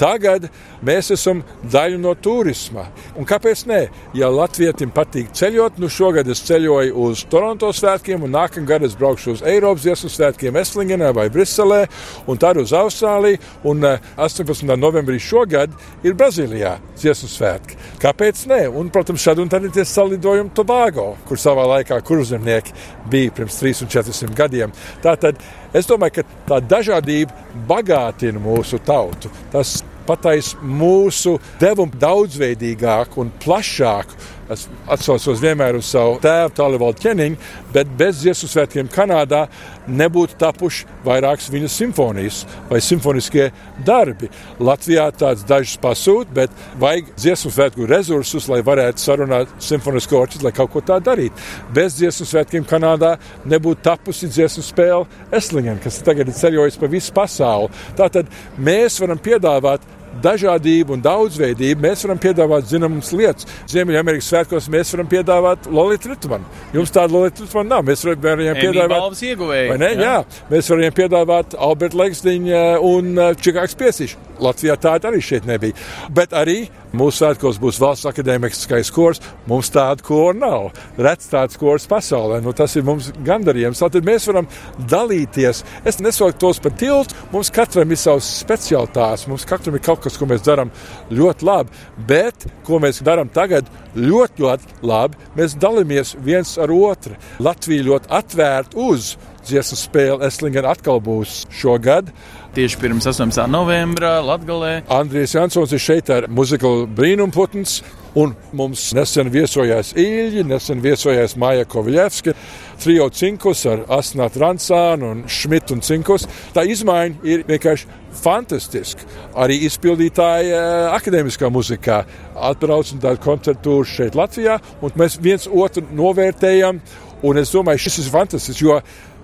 Tagad 0.00 0.48
mēs 0.84 1.12
esam 1.14 1.42
daļa 1.70 1.98
no 2.02 2.14
turisma. 2.18 2.88
Un 3.18 3.26
kāpēc 3.28 3.64
ne? 3.70 3.80
Ja 4.16 4.30
Latvijam 4.32 4.90
patīk 4.94 5.30
ceļot, 5.36 5.78
nu 5.82 5.90
šogad 5.92 6.28
es 6.30 6.42
ceļoju 6.48 6.94
uz 7.06 7.24
Toronto 7.30 7.70
svētkiem, 7.74 8.24
un 8.26 8.34
nākamā 8.34 8.66
gada 8.74 8.88
es 8.88 8.96
braukšu 8.98 9.36
uz 9.36 9.44
Eiropas 9.46 9.84
dziesmu 9.84 10.10
svētkiem 10.10 10.58
Eslingenē 10.60 11.12
vai 11.14 11.28
Briselē, 11.32 11.84
un 12.26 12.40
tad 12.40 12.58
uz 12.62 12.74
Austrāliju. 12.74 13.40
Un 13.64 13.84
18. 13.84 14.70
Eh, 14.70 14.76
novembrī 14.80 15.18
šogad 15.22 15.72
ir 16.04 16.16
Brazīlijā 16.18 16.76
dziesmu 16.98 17.30
svētki. 17.30 17.78
Kāpēc 18.02 18.44
ne? 18.50 18.62
Un, 18.68 18.90
protams, 18.94 19.22
šad 19.22 19.42
un 19.42 19.50
tad 19.52 19.64
ir 19.64 19.74
tie 19.74 19.84
salidojumi 19.88 20.52
Tobago, 20.54 21.14
kur 21.28 21.40
savā 21.40 21.66
laikā 21.76 22.00
kurzemnieki 22.04 22.74
bija 23.10 23.34
pirms 23.34 23.60
300 23.62 23.86
un 23.86 23.92
400 23.94 24.38
gadiem. 24.38 24.74
Tātad 25.04 25.40
Es 25.74 25.88
domāju, 25.90 26.20
ka 26.20 26.24
tā 26.48 26.60
dažādība 26.62 27.34
bagātina 27.68 28.38
mūsu 28.38 28.78
tautu. 28.86 29.30
Tas 29.50 29.80
pataisa 30.06 30.60
mūsu 30.60 31.38
devumu 31.60 31.98
daudzveidīgāku 32.00 33.24
un 33.24 33.32
plašāku. 33.42 34.18
Es 34.52 34.66
atcaucos 34.92 35.40
vienmēr 35.40 35.78
uz 35.78 35.86
savu 35.88 36.18
tēvu, 36.20 36.50
Tālivaldu 36.58 37.00
ķeniņu, 37.00 37.38
bet 37.72 37.92
bez 37.96 38.18
dziesmu 38.20 38.48
svētkiem 38.52 38.90
Kanādā 38.92 39.46
nebūtu 39.88 40.36
tapuši 40.40 40.84
vairākas 41.04 41.48
viņa 41.52 41.70
simfonijas 41.72 42.42
vai 42.68 42.82
simfoniskie 42.84 43.46
darbi. 43.86 44.28
Latvijā 44.60 45.06
tāds 45.16 45.46
dažs 45.48 45.78
pasūta, 45.80 46.36
bet 46.36 46.60
vajag 46.80 47.08
dziesmu 47.16 47.54
svētku 47.56 47.88
resursus, 47.88 48.50
lai 48.52 48.60
varētu 48.66 49.00
sarunāt 49.00 49.56
simfonisko 49.64 50.20
orķestri, 50.20 50.50
lai 50.50 50.54
kaut 50.56 50.74
ko 50.76 50.84
tādu 50.84 51.08
darītu. 51.08 51.48
Bez 51.74 51.96
dziesmu 51.96 52.28
svētkiem 52.28 52.68
Kanādā 52.68 53.16
nebūtu 53.48 53.80
tapusi 53.88 54.28
dziesmu 54.28 54.64
spēle 54.64 55.08
Eslingen, 55.32 55.80
kas 55.80 56.02
tagad 56.04 56.28
ir 56.28 56.36
ceļojis 56.36 56.80
pa 56.80 56.92
visu 56.92 57.16
pasauli. 57.16 57.72
Tātad 57.96 58.28
mēs 58.60 59.00
varam 59.00 59.20
piedāvāt 59.24 59.88
dažādību 60.22 60.96
un 60.96 61.04
daudzveidību, 61.04 61.82
mēs 61.84 62.04
varam 62.06 62.20
piedāvāt 62.22 62.68
zināmas 62.70 63.12
lietas. 63.16 63.48
Ziemeļamerikas 63.72 64.30
svētkos 64.32 64.68
mēs 64.72 64.92
varam 64.94 65.10
piedāvāt 65.10 65.70
Lolita 65.70 66.12
Ritmanu. 66.12 66.62
Jums 66.76 66.94
tāda 66.94 67.14
Lolita 67.14 67.44
Ritmana 67.44 67.76
nav. 67.76 67.88
Mēs 67.88 68.04
varam 68.06 68.22
piedāvāt 68.60 69.24
ieguvēju. 69.30 69.80
Jā. 69.80 69.94
jā, 70.04 70.14
mēs 70.52 70.70
varam 70.72 71.00
piedāvāt 71.00 71.58
Alberta 71.58 72.00
Legsdiņa 72.02 72.62
un 72.84 73.12
uh, 73.18 73.34
Čikāgas 73.38 73.76
piesīšu. 73.80 74.22
Latvijā 74.42 74.74
tāda 74.80 75.10
arī 75.10 75.20
šeit 75.22 75.46
nebija. 75.46 75.76
Bet 76.10 76.34
arī 76.34 76.66
mūsu 76.94 77.22
svētkos 77.22 77.58
būs 77.62 77.78
valsts 77.82 78.08
akadēmiskais 78.10 78.90
kurs. 78.94 79.22
Mums 79.50 79.70
tāda 79.74 80.02
kora 80.04 80.34
nav. 80.38 80.68
Rets 80.98 81.30
tāds 81.30 81.58
kurs 81.60 81.86
pasaulē. 81.90 82.40
Nu, 82.44 82.52
tas 82.56 82.74
ir 82.76 82.84
mums 82.86 83.12
gandarījums. 83.24 83.82
Tad 83.82 84.06
mēs 84.06 84.26
varam 84.30 84.48
dalīties. 84.90 85.62
Es 85.86 86.00
nesaucu 86.02 86.38
tos 86.46 86.58
par 86.62 86.74
tiltu. 86.78 87.14
Mums 87.32 87.50
katram 87.54 87.90
ir 87.94 88.00
savs 88.00 88.28
specialitātes. 88.42 89.28
Mums 89.30 89.46
katram 89.48 89.78
ir 89.78 89.84
kaut 89.84 90.02
kas, 90.02 90.03
ko 90.18 90.28
mēs 90.30 90.44
darām 90.46 90.72
ļoti 91.10 91.48
labi. 91.48 91.82
Bet 92.08 92.46
ko 92.66 92.80
mēs 92.82 93.02
darām 93.04 93.30
tagad 93.32 93.68
ļoti, 93.96 94.44
ļoti 94.44 94.86
labi, 94.86 95.20
mēs 95.38 95.56
dalāmies 95.60 96.14
viens 96.24 96.56
ar 96.60 96.72
otru. 96.74 97.16
Latvija 97.42 97.88
ļoti 97.88 98.12
atvērta 98.20 98.80
uz 98.80 99.14
dziesmu 99.48 99.78
spēli 99.78 100.26
Eslingena 100.26 100.72
atkal 100.74 101.02
būs 101.04 101.44
šogad. 101.54 102.10
Tieši 102.54 102.78
pirms 102.78 103.06
18. 103.10 103.48
novembra 103.50 104.20
Latvijā. 104.22 104.84
Andrijs 104.92 105.34
Jansons 105.34 105.72
ir 105.74 105.82
šeit 105.82 106.10
ar 106.14 106.28
muzikālu 106.30 106.86
brīnumputns. 106.86 107.80
Un 108.14 108.30
mums 108.54 108.92
nesen 108.94 109.26
viesojās 109.34 109.88
Ilģi, 109.98 110.44
nesen 110.46 110.78
viesojās 110.78 111.32
Maija 111.34 111.64
Kovaļevska, 111.66 112.30
trio 112.78 113.08
cinkus 113.10 113.64
ar 113.66 113.82
Asnātu 113.96 114.38
Ransānu 114.38 115.08
un 115.10 115.24
Šmitu 115.26 115.74
un 115.74 115.82
cinkus. 115.82 116.28
Tā 116.54 116.62
izmaiņa 116.70 117.26
ir 117.26 117.42
vienkārši 117.48 117.88
fantastiska. 118.20 119.08
Arī 119.34 119.56
izpildītāji 119.66 120.54
akadēmiskā 120.94 121.50
muzikā 121.50 122.04
atbrauc 122.38 122.94
un 122.94 123.02
tādu 123.02 123.22
koncertu 123.24 123.80
šeit 123.82 124.14
Latvijā, 124.14 124.60
un 124.78 124.94
mēs 124.94 125.18
viens 125.18 125.50
otru 125.50 125.82
novērtējam. 125.90 126.78
Un 127.24 127.40
es 127.40 127.50
domāju, 127.54 127.86
šis 127.86 128.02
ir 128.04 128.12
fantastisks, 128.12 128.62
jo 128.62 128.78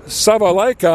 savā 0.07 0.51
laikā 0.55 0.95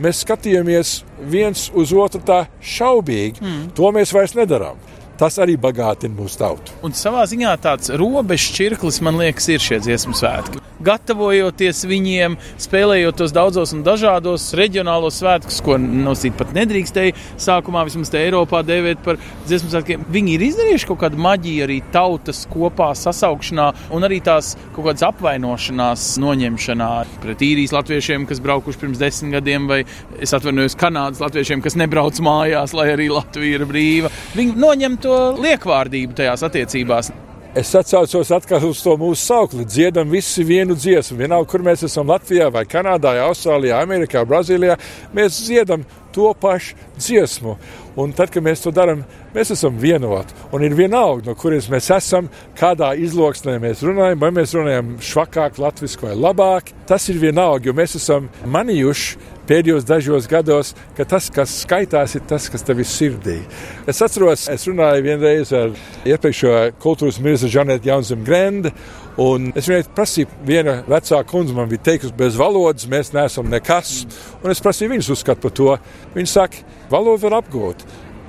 mēs 0.00 0.22
skatījāmies 0.24 0.96
viens 1.30 1.68
uz 1.74 1.92
otru 1.94 2.20
tā 2.26 2.44
šaubīgi. 2.60 3.42
Mm. 3.42 3.64
To 3.78 3.90
mēs 3.94 4.14
vairs 4.14 4.36
nedarām. 4.38 4.80
Tas 5.20 5.38
arī 5.38 5.54
bagātina 5.60 6.16
mūsu 6.16 6.40
tautu. 6.40 6.74
Un 6.82 6.94
savā 6.96 7.22
ziņā 7.30 7.54
tāds 7.62 7.92
robežs 7.94 8.50
čirklis, 8.56 8.98
man 9.04 9.20
liekas, 9.20 9.46
ir 9.52 9.62
šie 9.62 9.78
dziesmu 9.84 10.16
svētki. 10.18 10.62
Gatavojoties 10.84 11.84
viņiem, 11.86 12.34
spēlējot 12.60 13.20
tos 13.20 13.32
daudzos 13.32 13.70
un 13.76 13.84
dažādos 13.86 14.48
reģionālos 14.58 15.20
svētkus, 15.22 15.60
ko 15.64 15.78
nosīt 15.78 16.34
pat 16.36 16.50
nedrīkstēja 16.56 17.14
sākumā 17.40 17.84
vismaz 17.86 18.10
te 18.12 18.18
Eiropā 18.20 18.64
dēvēt 18.66 19.04
par 19.06 19.20
dziesmu 19.46 19.70
svētkiem, 19.70 20.02
viņi 20.12 20.34
ir 20.34 20.44
izdarījuši 20.48 20.88
kaut 20.90 21.00
kādu 21.04 21.22
maģiju 21.24 21.64
arī 21.68 21.78
tautas 21.94 22.42
kopā 22.50 22.90
sasaukšanā 22.98 23.68
un 23.94 24.08
arī 24.08 24.18
tās 24.26 24.56
kaut 24.74 24.90
kādas 24.90 25.06
apvainošanās 25.08 26.08
noņemšanā 26.24 26.90
pret 27.22 27.46
īrijas 27.46 27.76
latviešiem, 27.78 28.26
kas 28.28 28.42
braukuši 28.44 28.82
pirms 28.82 29.00
desmit 29.00 29.38
gadiem, 29.38 29.70
vai 29.70 29.80
es 30.18 30.34
atvainojos 30.36 30.76
Kanādas 30.80 31.22
latviešiem, 31.22 31.62
kas 31.64 31.78
nebrauc 31.78 32.18
mājās, 32.24 32.74
lai 32.76 32.90
arī 32.92 33.08
Latvija 33.14 33.62
ir 33.62 33.66
brīva. 33.70 34.12
Viņi 34.34 34.58
noņem 34.58 35.00
to 35.04 35.20
liekvārdību 35.44 36.16
tajās 36.18 36.44
attiecībās. 36.48 37.12
Es 37.54 37.68
atcaucos 37.78 38.32
atkal 38.34 38.64
uz 38.66 38.80
to 38.82 38.96
mūsu 38.98 39.28
saukli. 39.28 39.62
Dziedam 39.62 40.08
visi 40.10 40.42
vienu 40.42 40.74
dziesmu. 40.74 41.20
Vienalga, 41.20 41.46
kur 41.52 41.62
mēs 41.62 41.84
esam 41.86 42.08
Latvijā, 42.10 42.48
vai 42.50 42.64
Kanādā, 42.66 43.12
vai 43.14 43.28
Austrālijā, 43.28 43.78
Amerikā, 43.78 44.24
Brazīlijā, 44.26 44.74
mēs 45.14 45.38
dziedam 45.46 45.84
to 46.14 46.32
pašu 46.34 46.74
dziesmu. 46.98 47.54
Un 47.94 48.10
tad, 48.10 48.32
kad 48.34 48.42
mēs 48.42 48.64
to 48.64 48.72
darām, 48.74 49.04
mēs 49.36 49.54
esam 49.54 49.78
vienoti. 49.78 50.34
Un 50.50 50.66
ir 50.66 50.74
vienalga, 50.74 51.28
no 51.28 51.36
kurienes 51.38 51.70
mēs 51.70 51.92
esam, 51.94 52.26
kādā 52.58 52.90
izloksnē 52.98 53.54
mēs 53.62 53.86
runājam, 53.86 54.18
vai 54.26 54.32
mēs 54.34 54.56
runājam 54.58 54.96
švakāk, 54.98 55.62
latviešu 55.62 56.08
vai 56.08 56.16
labāk. 56.18 56.74
Tas 56.90 57.06
ir 57.06 57.22
vienalga, 57.22 57.70
jo 57.70 57.76
mēs 57.78 57.94
esam 58.00 58.26
manījuši 58.50 59.33
pēdējos 59.48 59.86
dažos 59.88 60.28
gados, 60.30 60.72
ka 60.96 61.06
tas, 61.08 61.30
kas 61.32 61.54
skaitās, 61.64 62.16
ir 62.16 62.24
tas, 62.28 62.48
kas 62.52 62.64
tev 62.66 62.82
ir 62.82 62.88
sirdī. 62.88 63.38
Es 63.90 64.02
atceros, 64.04 64.46
es 64.52 64.66
runāju 64.68 65.04
vienreiz 65.06 65.52
ar 65.56 65.74
iepriekšējo 66.08 66.76
kultūras 66.82 67.20
ministru 67.22 67.52
Žanetu 67.54 67.90
Jaunzemu 67.90 68.26
Grendu. 68.26 68.74
Un 69.20 69.52
es 69.54 69.68
viņai 69.70 69.84
prasīju, 69.94 70.30
viena 70.46 70.80
vecāka 70.90 71.28
kundze 71.30 71.54
man 71.54 71.68
bija 71.70 71.84
teikusi, 71.90 72.16
bez 72.18 72.38
valodas 72.40 72.88
mēs 72.90 73.12
neesam 73.14 73.46
nekas. 73.50 74.00
Un 74.42 74.50
es 74.50 74.62
prasīju 74.64 74.96
viņas 74.96 75.12
uzskatu 75.14 75.44
par 75.44 75.54
to. 75.54 75.68
Viņa 76.16 76.32
saka, 76.32 76.64
valodu 76.90 77.28
var 77.28 77.38
apgūt, 77.42 77.84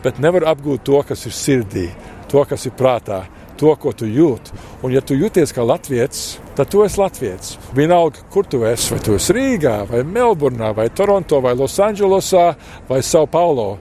bet 0.06 0.22
nevar 0.22 0.46
apgūt 0.52 0.86
to, 0.86 1.02
kas 1.08 1.26
ir 1.26 1.34
sirdī, 1.34 1.88
to, 2.30 2.46
kas 2.46 2.68
ir 2.70 2.78
prātā 2.78 3.24
to, 3.60 3.72
ko 3.80 3.94
tu 3.96 4.08
jūti. 4.08 4.56
Un, 4.84 4.94
ja 4.94 5.02
tu 5.02 5.18
jūties 5.18 5.54
kā 5.56 5.64
latviečs, 5.66 6.36
tad 6.56 6.70
tu 6.72 6.84
esi 6.86 7.00
latviečs. 7.02 7.58
Vienalga, 7.76 8.24
kur 8.32 8.48
tu 8.48 8.64
esi, 8.68 8.94
vai 8.94 9.02
tu 9.04 9.18
esi 9.18 9.36
Rīgā, 9.36 9.76
vai 9.90 10.04
Melburnā, 10.08 10.72
vai 10.76 10.88
Toronto, 10.90 11.42
vai 11.44 11.56
Losandželosā, 11.58 12.46
vai 12.90 13.02
Sao 13.04 13.28
Paulo. 13.28 13.76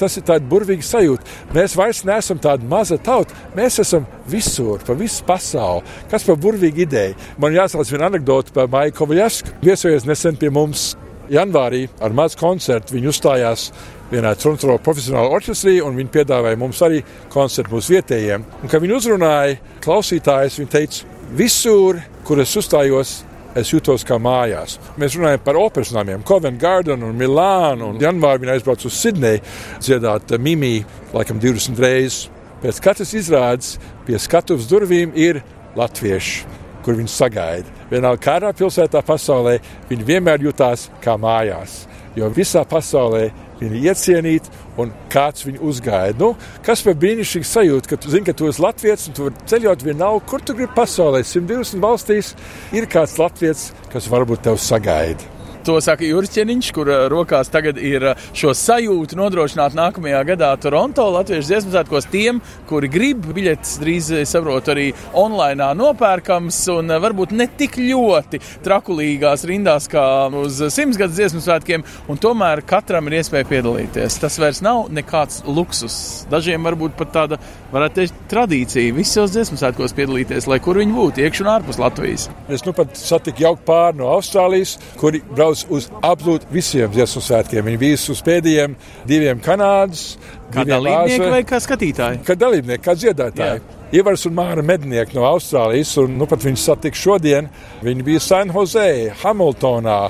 Tas 0.00 0.16
ir 0.16 0.24
tāds 0.24 0.46
burvīgs 0.48 0.88
sajūta. 0.94 1.26
Mēs 1.52 1.74
vairs 1.76 2.00
neesam 2.08 2.38
tāda 2.40 2.64
maza 2.64 2.96
tauta. 2.96 3.36
Mēs 3.56 3.82
esam 3.82 4.06
visur, 4.30 4.80
pa 4.86 4.96
visu 4.96 5.26
pasauli. 5.28 5.84
Kas 6.08 6.24
par 6.24 6.38
burvīgu 6.40 6.86
ideju? 6.86 7.18
Man 7.42 7.52
jāsaka 7.52 7.84
viena 7.90 8.08
anekdote 8.08 8.54
par 8.56 8.70
Maiju 8.72 8.96
Kovaļasku. 8.96 9.58
Viesojies 9.60 10.08
nesen 10.08 10.40
pie 10.40 10.48
mums 10.48 10.94
janvārī 11.30 11.84
ar 12.00 12.16
mazu 12.16 12.40
koncertu. 12.40 12.96
Viņi 12.96 13.12
uzstājās 13.12 13.68
vienā 14.10 14.32
Toronto 14.40 14.78
profesionālā 14.82 15.36
orķestrī, 15.36 15.76
un 15.84 16.00
viņi 16.00 16.14
piedāvāja 16.16 16.58
mums 16.58 16.80
arī 16.86 17.04
koncertu 17.30 17.76
mūsu 17.76 17.98
vietējiem. 17.98 18.46
Un, 18.62 18.72
kad 18.72 18.82
viņi 18.82 18.96
uzrunāja 18.96 19.60
klausītājus, 19.84 20.58
viņi 20.62 20.72
teica, 20.72 21.19
visur, 21.36 22.00
kur 22.26 22.40
es 22.42 22.54
uzstājos, 22.56 23.20
es 23.58 23.70
jutos 23.72 24.04
kā 24.06 24.18
mājās. 24.22 24.78
Mēs 25.00 25.16
runājam 25.18 25.42
par 25.44 25.58
operas 25.58 25.92
namiem, 25.94 26.22
Covent 26.26 26.60
Garden 26.60 27.02
un 27.06 27.16
Milānu. 27.18 27.92
Un 27.92 28.02
janvārī 28.02 28.44
viņi 28.44 28.54
aizbrauca 28.54 28.86
uz 28.86 28.98
Sidneju 29.00 29.42
dziedāt 29.82 30.36
Mimī, 30.38 30.80
laikam 31.14 31.40
20 31.42 31.82
reizes. 31.82 32.28
Pēc 32.60 32.80
katras 32.84 33.14
izrādes 33.16 33.76
pie 34.06 34.18
skatuves 34.20 34.68
durvīm 34.68 35.14
ir 35.16 35.40
latvieši, 35.78 36.44
kur 36.84 36.98
viņi 36.98 37.12
sagaida. 37.12 37.78
Vienalga, 37.90 38.20
kādā 38.26 38.50
pilsētā 38.56 39.00
pasaulē 39.06 39.56
viņi 39.88 40.06
vienmēr 40.06 40.44
jutās 40.44 40.88
kā 41.02 41.16
mājās. 41.18 41.84
Jo 42.18 42.28
visā 42.34 42.66
pasaulē 42.68 43.30
viņi 43.60 43.82
iecienīti 43.90 44.54
un 44.80 44.92
kāds 45.12 45.44
viņu 45.46 45.64
uzgaida. 45.70 46.18
Nu, 46.20 46.30
kas 46.66 46.84
par 46.86 46.96
brīnišķīgu 47.00 47.50
sajūtu, 47.50 47.90
ka 47.90 48.00
tu 48.00 48.12
zini, 48.12 48.26
ka 48.28 48.36
tu 48.36 48.48
esi 48.50 48.64
latviečs 48.64 49.10
un 49.10 49.18
tu 49.18 49.26
vari 49.28 49.50
ceļot 49.52 49.84
vienalga, 49.86 50.24
kur 50.30 50.44
tu 50.44 50.56
gribi 50.56 50.72
pasaulē. 50.76 51.24
120 51.26 51.84
valstīs 51.84 52.32
ir 52.76 52.88
kāds 52.90 53.18
latviečs, 53.20 53.70
kas 53.92 54.08
varbūt 54.12 54.48
tev 54.48 54.60
sagaida. 54.60 55.39
To 55.68 55.76
saka 55.84 56.06
Jurķeniņš, 56.08 56.68
kur 56.72 56.88
eh, 56.88 57.02
rokās 57.12 57.50
tagad 57.52 57.76
ir 57.76 58.04
eh, 58.12 58.28
šo 58.36 58.54
sajūtu 58.56 59.18
nodrošināt 59.18 59.74
nākamajā 59.76 60.22
gadā 60.30 60.48
Toronto 60.60 61.04
Latvijas 61.12 61.50
dziesmu 61.50 61.74
svētkos 61.74 62.08
tiem, 62.08 62.38
kuri 62.68 62.88
grib 62.88 63.26
biļetes 63.36 63.74
drīz, 63.82 64.08
saprot, 64.30 64.70
arī 64.72 64.86
online 65.20 65.68
nopērkams 65.76 66.62
un 66.72 66.94
eh, 66.94 67.00
varbūt 67.04 67.34
ne 67.36 67.44
tik 67.60 67.76
ļoti 67.76 68.40
trakulīgās 68.64 69.44
rindās 69.50 69.88
kā 69.92 70.04
uz 70.40 70.62
simtsgadus 70.72 71.18
dziesmu 71.18 71.42
svētkiem, 71.44 71.84
un 72.08 72.22
tomēr 72.22 72.64
katram 72.64 73.10
ir 73.10 73.18
iespēja 73.20 73.50
piedalīties. 73.52 74.16
Tas 74.22 74.40
vairs 74.40 74.62
nav 74.64 74.88
nekāds 74.96 75.42
luksus. 75.44 76.24
Dažiem 76.32 76.64
varbūt 76.64 76.96
pat 76.96 77.12
tāda, 77.18 77.40
varētu 77.74 78.00
teikt, 78.00 78.24
tradīcija 78.32 78.96
visos 78.96 79.36
dziesmu 79.36 79.60
svētkos 79.60 79.92
piedalīties, 79.98 80.48
lai 80.48 80.60
kur 80.64 80.80
viņi 80.80 80.96
būtu, 80.96 81.26
iekš 81.26 81.44
un 81.44 81.52
ārpus 81.58 81.82
Latvijas. 81.82 82.30
Es 82.48 82.64
nu 82.64 82.72
pat 82.76 82.96
satiku 82.96 83.44
jauku 83.44 83.66
pāri 83.68 84.00
no 84.00 84.08
Austrālijas, 84.16 84.78
kuri 84.96 85.20
brauc 85.28 85.49
brauc 85.50 85.66
uz 85.70 85.88
absolūti 86.02 86.48
visiem 86.52 86.90
dziesmu 86.92 87.22
svētkiem. 87.24 87.66
Viņi 87.66 87.80
bija 87.80 87.98
uz 88.12 88.22
pēdējiem 88.26 88.76
diviem 89.08 89.42
Kanādas. 89.42 90.16
Kā 90.50 90.64
dalībnieki 90.66 91.30
vai 91.30 91.42
kā 91.46 91.60
skatītāji? 91.62 92.22
Kā 92.26 92.36
dalībnieki, 92.38 92.82
kā 92.84 92.94
dziedātāji. 92.98 93.60
Jā. 93.60 93.78
Ivars 94.00 94.26
un 94.26 94.36
Māra 94.36 94.62
mednieki 94.62 95.18
no 95.18 95.26
Austrālijas, 95.26 95.96
un 95.98 96.16
nu, 96.18 96.26
pat 96.30 96.42
viņi 96.46 96.62
satika 96.62 96.96
šodien. 96.98 97.50
Viņi 97.82 98.06
bija 98.06 98.22
San 98.22 98.50
Jose, 98.54 99.10
Hamiltonā, 99.22 100.00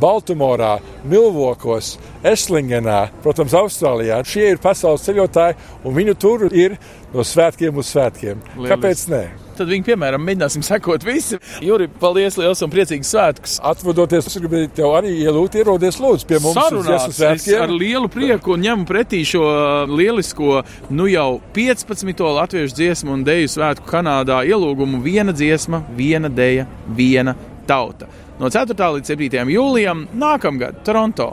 Baltimorā, 0.00 0.76
Milvokos, 1.08 1.96
Eslingenā, 2.24 3.06
protams, 3.24 3.56
Austrālijā. 3.56 4.22
Šie 4.28 4.52
ir 4.54 4.60
pasaules 4.62 5.04
ceļotāji, 5.08 5.56
un 5.84 5.96
viņu 5.96 6.16
tur 6.20 6.46
ir 6.52 6.78
no 7.14 7.24
svētkiem 7.24 7.76
uz 7.80 7.92
svētkiem. 7.92 8.40
Lielis. 8.56 8.72
Kāpēc 8.72 9.08
ne? 9.12 9.24
Tad 9.58 9.70
viņi, 9.72 9.86
piemēram, 9.90 10.22
mēģināsim 10.26 10.64
sekot 10.66 11.04
visi. 11.06 11.38
Juri, 11.64 11.88
paldies, 12.00 12.38
liels 12.40 12.62
un 12.64 12.72
priecīgs 12.72 13.12
svētkus. 13.12 13.56
Atvadoties, 13.66 14.28
es 14.30 14.38
gribēju 14.40 14.72
tev 14.76 14.96
arī 14.98 15.14
ielūgt, 15.22 15.58
ierodies 15.60 16.00
lūdzu 16.02 16.28
pie 16.28 16.40
mums. 16.42 16.58
Sarunāts, 16.58 17.20
es 17.30 17.48
ar 17.56 17.72
lielu 17.72 18.10
prieku 18.12 18.56
un 18.56 18.64
ņemu 18.66 18.88
pretī 18.88 19.22
šo 19.28 19.46
lielisko, 19.92 20.60
nu 20.90 21.08
jau 21.10 21.40
15. 21.56 22.24
latviešu 22.40 22.76
dziesmu 22.76 23.16
un 23.16 23.24
deju 23.26 23.50
svētku 23.56 23.88
Kanādā 23.90 24.42
ielūgumu 24.48 25.02
viena 25.04 25.34
dziesma, 25.36 25.84
viena 25.96 26.32
deja, 26.32 26.68
viena 26.86 27.36
tauta. 27.66 28.10
No 28.40 28.50
4. 28.52 28.76
līdz 28.98 29.16
7. 29.16 29.48
jūlijam 29.48 30.06
nākamgad 30.12 30.84
Toronto. 30.84 31.32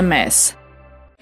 Mēs. 0.00 0.59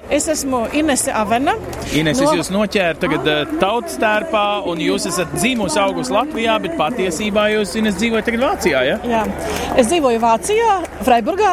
Es 0.09 0.25
esmu 0.29 0.63
Inese 0.73 1.13
Avena. 1.13 1.53
Ines, 1.93 2.17
no... 2.17 2.31
es 2.31 2.39
jūs 2.39 2.49
noķēru 2.53 3.01
tagad 3.03 3.27
uh, 3.29 3.51
tautas 3.61 3.99
tērpā, 4.01 4.45
un 4.71 4.81
jūs 4.81 5.05
esat 5.11 5.35
dzīvojusi 5.37 5.81
augusi 5.83 6.15
Latvijā, 6.15 6.55
bet 6.65 6.79
patiesībā 6.81 7.45
jūs, 7.53 7.75
Ines, 7.77 7.99
dzīvojat 8.01 8.29
tagad 8.31 8.45
Vācijā, 8.47 8.81
ja? 8.89 8.97
Jā, 9.05 9.21
es 9.77 9.91
dzīvoju 9.91 10.23
Vācijā, 10.23 10.71
Freiburgā, 11.05 11.53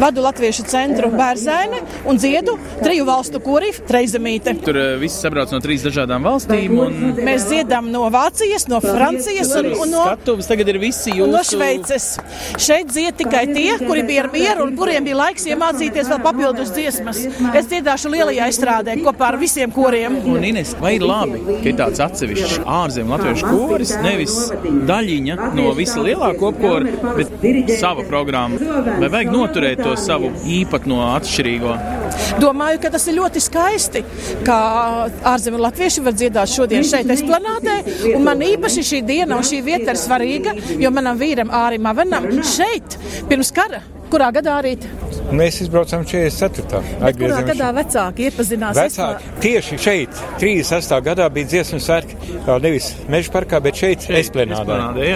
vadu 0.00 0.24
Latviešu 0.24 0.64
centru 0.70 1.10
Bērzaini 1.12 1.82
un 2.08 2.20
dziedu 2.20 2.54
triju 2.80 3.04
valstu 3.08 3.42
kori 3.44 3.74
Treizemīte. 3.90 4.56
Tur 4.64 4.80
uh, 4.80 4.88
visi 5.00 5.20
sabrauc 5.20 5.52
no 5.52 5.60
trīs 5.60 5.84
dažādām 5.84 6.24
valstīm. 6.24 6.80
Un... 6.80 6.98
Mēs 7.20 7.50
dziedam 7.50 7.92
no 7.92 8.06
Vācijas, 8.12 8.64
no 8.72 8.80
Francijas 8.84 9.52
un, 9.60 9.70
un 9.76 9.92
no, 9.92 10.06
skatuves 10.08 10.48
tagad 10.48 10.72
ir 10.72 10.80
visi 10.80 11.18
jūsu... 11.18 11.28
no 11.36 11.44
Šveices. 11.44 12.08
Šeit 12.56 12.88
dzied 12.94 13.20
tikai 13.20 13.44
tie, 13.52 13.76
kuri 13.84 14.08
bija 14.08 14.24
ar 14.24 14.32
mieru 14.32 14.70
un 14.70 14.74
kuriem 14.80 15.04
bija 15.04 15.20
laiks 15.20 15.44
iemācīties 15.52 16.08
vēl 16.14 16.24
papildus 16.24 16.72
dziesmas. 16.72 17.24
Es 17.52 17.68
dziedu 17.68 17.89
dziedāšu 17.90 18.10
lielajā 18.12 18.46
izstrādē 18.52 18.94
kopā 19.02 19.32
ar 19.32 19.36
visiem 19.40 19.70
koriem. 19.74 20.20
Un 20.30 20.44
Ines, 20.46 20.76
vai 20.78 20.94
ir 20.94 21.02
labi, 21.02 21.40
ka 21.48 21.66
ir 21.66 21.76
tāds 21.78 21.98
atsevišķs 22.04 22.60
ārzemju 22.62 23.10
latviešu 23.10 23.50
koris, 23.50 23.94
nevis 24.04 24.36
daļiņa 24.86 25.48
no 25.58 25.72
visa 25.74 25.98
lielā 26.04 26.30
kopkora, 26.38 26.92
bet 27.16 27.74
sava 27.80 28.04
programma? 28.06 28.60
Vai 29.02 29.10
vajag 29.10 29.32
noturēt 29.34 29.82
to 29.82 29.96
savu 29.98 30.30
īpatno 30.46 31.00
atšķirīgo? 31.16 31.74
Domāju, 32.42 32.78
ka 32.84 32.92
tas 32.94 33.06
ir 33.10 33.18
ļoti 33.18 33.42
skaisti, 33.42 34.04
ka 34.46 34.60
ārzemju 35.32 35.62
latvieši 35.66 36.06
var 36.06 36.14
dziedāt 36.14 36.54
šodien 36.54 36.86
šeit, 36.86 37.10
Esplanādē. 37.10 37.80
Un 38.14 38.26
man 38.26 38.42
īpaši 38.44 38.86
šī 38.86 39.02
diena 39.06 39.38
un 39.38 39.46
šī 39.46 39.64
vieta 39.66 39.94
ir 39.94 39.98
svarīga, 39.98 40.54
jo 40.78 40.94
manam 40.94 41.18
vīram 41.18 41.50
Ārim 41.50 41.90
Avenam 41.90 42.30
šeit 42.46 42.98
pirms 43.30 43.50
kara, 43.54 43.82
kurā 44.10 44.30
gadā 44.34 44.60
arī 44.62 44.76
Mēs 45.30 45.60
izbraucām 45.64 46.02
44. 46.08 46.80
Kurā 47.18 47.42
gadā 47.46 47.68
vecāki 47.76 48.26
iepazinās? 48.28 48.78
Vecāki 48.78 49.34
tieši 49.44 49.78
šeit, 49.80 50.22
36. 50.42 50.96
gadā 51.06 51.28
bija 51.32 51.50
dziesmu 51.54 51.78
svētki, 51.82 52.18
nevis 52.64 52.90
meža 53.10 53.34
parkā, 53.34 53.60
bet 53.62 53.78
šeit, 53.78 54.08
šeit 54.08 54.24
Esplanādē. 54.24 55.12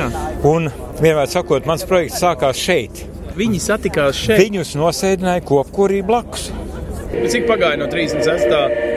Un 0.46 0.70
vienmēr 1.00 1.26
sakot, 1.32 1.66
mans 1.66 1.86
projekts 1.88 2.22
sākās 2.22 2.62
šeit. 2.62 3.04
Viņi 3.34 3.58
satikās 3.58 4.14
šeit. 4.14 4.38
Viņus 4.44 4.76
nosēdināja 4.78 5.42
kopkurī 5.48 6.04
blakus. 6.06 6.52
Cik 7.34 7.46
pagāja 7.48 7.78
no 7.80 7.88
36. 7.90 8.50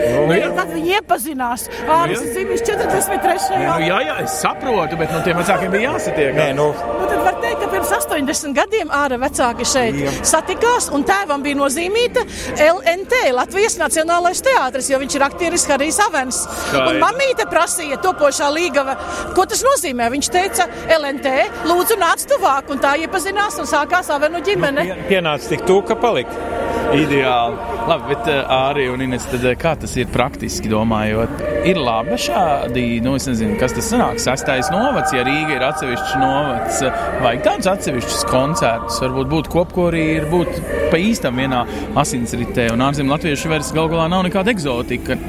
Nu, 0.08 0.24
nu, 0.28 0.36
jā. 0.38 0.50
Tad 0.58 0.72
viņi 0.74 0.94
iepazinās. 0.98 1.68
Ārvis 1.92 2.24
ir 2.24 2.34
dzimis 2.36 2.64
43. 2.68 3.48
Nu, 3.54 3.78
jā, 3.86 4.00
jā, 4.08 4.16
es 4.24 4.38
saprotu, 4.42 4.98
bet 5.00 5.12
nu, 5.14 5.22
tiem 5.26 5.40
vecākiem 5.40 5.74
bija 5.74 5.94
jāsatiek. 5.94 6.34
Nē, 6.38 6.48
nu. 6.58 6.68
Nu, 6.74 7.08
tad 7.10 7.24
var 7.26 7.40
teikt, 7.44 7.62
ka 7.62 7.70
pirms 7.72 7.94
80 7.98 8.56
gadiem 8.58 8.92
ārā 8.94 9.20
vecāki 9.22 9.68
šeit 9.68 10.00
jā. 10.02 10.14
satikās, 10.28 10.90
un 10.96 11.06
tēvam 11.08 11.44
bija 11.46 11.60
nozīmīta 11.60 12.24
LNT, 12.68 13.24
Latvijas 13.38 13.78
Nacionālais 13.82 14.44
teātris, 14.46 14.92
jo 14.92 15.02
viņš 15.02 15.18
ir 15.18 15.28
aktieris 15.28 15.68
Harijs 15.72 16.02
Avens. 16.08 16.44
Un 16.78 17.02
mamīte 17.04 17.48
prasīja 17.52 18.00
topošā 18.04 18.50
līgava, 18.54 18.98
ko 19.38 19.48
tas 19.50 19.64
nozīmē. 19.66 20.12
Viņš 20.14 20.32
teica, 20.34 20.70
LNT, 20.98 21.34
lūdzu 21.70 22.00
nāc 22.02 22.24
tuvāk, 22.30 22.72
un 22.74 22.84
tā 22.84 22.96
iepazinās 23.04 23.60
un 23.62 23.70
sākās 23.70 24.12
Avenu 24.14 24.44
ģimene. 24.46 24.88
Nu, 24.88 25.10
pienāca 25.12 25.54
tik 25.54 25.68
tūka 25.68 26.00
palikt. 26.00 26.67
Ideāli. 26.96 27.58
Labi, 27.88 28.14
bet 28.14 28.28
arī 28.52 28.86
un 28.92 29.02
Ines, 29.04 29.26
tad, 29.28 29.44
kā 29.60 29.74
tas 29.80 29.94
ir 30.00 30.08
praktiski 30.12 30.70
domājot? 30.72 31.42
Ir 31.68 31.80
labi 31.82 32.16
šādi, 32.22 32.84
nu, 33.04 33.16
es 33.20 33.28
nezinu, 33.28 33.58
kas 33.60 33.76
tas 33.76 33.90
sanāk, 33.92 34.22
sastais 34.24 34.70
novads, 34.72 35.12
ja 35.16 35.26
Rīga 35.28 35.58
ir 35.58 35.66
atsevišķs 35.68 36.14
novads, 36.22 36.80
vajag 37.24 37.44
tādus 37.48 37.72
atsevišķus 37.74 38.24
koncertus, 38.32 39.00
varbūt 39.04 39.32
būt 39.34 39.50
kopkorī, 39.52 40.04
ir 40.22 40.30
būt 40.32 40.62
pa 40.92 41.00
īstam 41.02 41.40
vienā 41.42 41.66
asinsritē, 42.00 42.70
un 42.76 42.86
ārzem 42.88 43.12
latviešu 43.12 43.52
vairs 43.52 43.74
gal 43.76 43.92
galā 43.92 44.08
nav 44.12 44.24
nekāda 44.28 44.54
eksotika. 44.56 45.20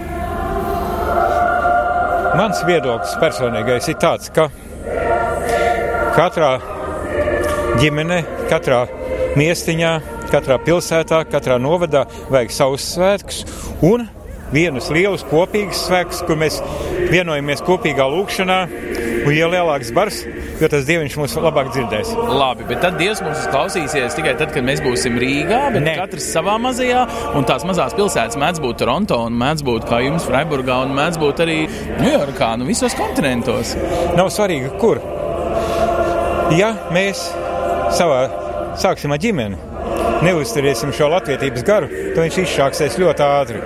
Mans 2.38 2.62
viedoklis 2.68 3.16
personīgais 3.18 3.90
ir 3.90 3.98
tāds, 3.98 4.30
ka 4.30 4.46
katrā 6.14 6.52
ģimenē, 7.82 8.22
katrā 8.50 8.84
miestiņā, 9.38 9.90
katrā 10.32 10.58
pilsētā, 10.62 11.24
katrā 11.32 11.58
novadā 11.62 12.06
vajag 12.30 12.54
savus 12.54 12.86
svētkus 12.94 13.44
un 13.84 14.08
vienus 14.52 14.88
lielus 14.94 15.24
kopīgus 15.28 15.84
svētkus, 15.88 16.22
kur 16.26 16.38
mēs 16.40 16.60
vienojamies 17.12 17.64
kopīgā 17.66 18.08
lūkšanā. 18.14 18.60
Un, 19.28 19.34
jo 19.34 19.48
lielāks 19.52 19.90
bars, 19.92 20.22
jo 20.56 20.68
tas 20.72 20.86
dievs 20.88 21.16
mums 21.18 21.34
labāk 21.36 21.68
dzirdēs. 21.74 22.14
Labi, 22.16 22.64
bet 22.70 22.80
tad 22.80 22.96
Dievs 23.00 23.20
mums 23.20 23.42
klausīsies 23.52 24.16
tikai 24.16 24.32
tad, 24.38 24.54
kad 24.54 24.64
mēs 24.64 24.80
būsim 24.80 25.18
Rīgā, 25.20 25.58
bet 25.74 25.84
ne. 25.84 25.94
katrs 25.98 26.30
savā 26.32 26.54
mazajā, 26.62 27.02
un 27.36 27.44
tās 27.48 27.66
mazās 27.68 27.96
pilsētas 27.98 28.38
mēdz 28.40 28.62
būt 28.64 28.80
Toronto, 28.80 29.20
un 29.28 29.36
mēdz 29.36 29.66
būt 29.68 29.88
kā 29.90 30.00
jums 30.06 30.24
Freiburgā, 30.28 30.80
un 30.86 30.96
mēdz 30.96 31.20
būt 31.20 31.44
arī 31.44 31.58
Ņujorkā, 31.98 32.54
nu 32.62 32.70
visos 32.70 32.96
kontinentos. 32.96 33.74
Nav 34.16 34.32
svarīgi, 34.32 34.72
kur. 34.80 35.02
Ja 36.56 36.72
mēs 36.94 37.26
savā 37.98 38.22
sāksim 38.80 39.12
ar 39.12 39.20
ģimeni, 39.20 39.58
neuzturēsim 40.24 40.92
šo 40.96 41.10
latviedzības 41.14 41.66
garu, 41.66 41.88
tad 42.14 42.22
viņš 42.24 42.38
izšāksies 42.44 42.98
ļoti 43.02 43.24
ātri. 43.26 43.62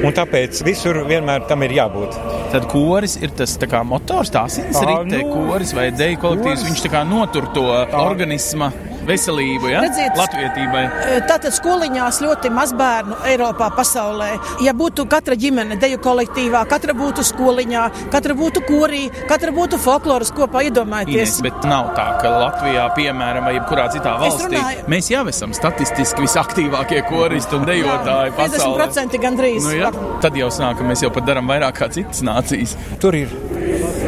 Un 0.00 0.14
tāpēc 0.16 0.62
visur 0.64 1.02
vienmēr 1.08 1.44
tam 1.48 1.64
ir 1.66 1.74
jābūt. 1.76 2.16
Tad 2.54 2.66
koris 2.70 3.18
ir 3.20 3.34
tas 3.36 3.52
kā, 3.60 3.82
motors, 3.86 4.32
tās 4.32 4.56
ir 4.62 4.70
rīte, 4.72 5.20
nu, 5.20 5.26
koris 5.34 5.74
vai 5.76 5.90
deju 5.92 6.22
kolektīvs. 6.22 6.64
Viņš 6.70 6.86
tā 6.86 7.02
notur 7.08 7.50
to 7.54 7.66
organismu 8.00 8.70
veselību, 9.10 9.70
ja? 9.72 9.82
Redziet, 9.84 10.16
latvietībai. 10.18 10.84
Tātad 11.28 11.54
skoliņās 11.56 12.20
ļoti 12.24 12.52
maz 12.54 12.72
bērnu 12.76 13.18
Eiropā, 13.30 13.70
pasaulē. 13.76 14.30
Ja 14.64 14.74
būtu 14.76 15.06
katra 15.10 15.36
ģimene 15.40 15.78
deju 15.80 16.00
kolektīvā, 16.04 16.62
katra 16.70 16.94
būtu 16.96 17.24
skoliņā, 17.26 17.84
katra 18.12 18.36
būtu 18.38 18.64
korī, 18.68 19.02
katra 19.30 19.54
būtu 19.56 19.80
folkloras 19.82 20.32
kopā, 20.36 20.64
iedomājieties. 20.68 21.36
Ines, 21.36 21.42
bet 21.46 21.68
nav 21.68 21.92
tā, 21.98 22.06
ka 22.22 22.32
Latvijā, 22.36 22.86
piemēram, 22.96 23.48
vai 23.48 23.56
jebkurā 23.58 23.88
citā 23.94 24.16
valstī, 24.20 24.48
runāju... 24.54 24.86
mēs 24.92 25.10
jau 25.12 25.24
esam 25.32 25.54
statistiski 25.56 26.26
visaktīvākie 26.26 27.02
koristi 27.08 27.58
un 27.58 27.66
dejotāji 27.68 28.32
jā, 28.32 28.36
pasaulē. 28.38 28.88
50% 28.90 29.22
gandrīz. 29.22 29.66
Nu, 29.66 29.76
ja? 29.76 29.92
Tad 30.22 30.38
jau 30.38 30.50
sanāk, 30.54 30.80
ka 30.80 30.88
mēs 30.88 31.04
jau 31.04 31.12
pat 31.14 31.28
darām 31.28 31.50
vairāk 31.50 31.80
kā 31.80 31.90
citas 31.92 32.24
nācijas. 32.26 32.76
Tur 33.02 33.18
ir 33.18 33.32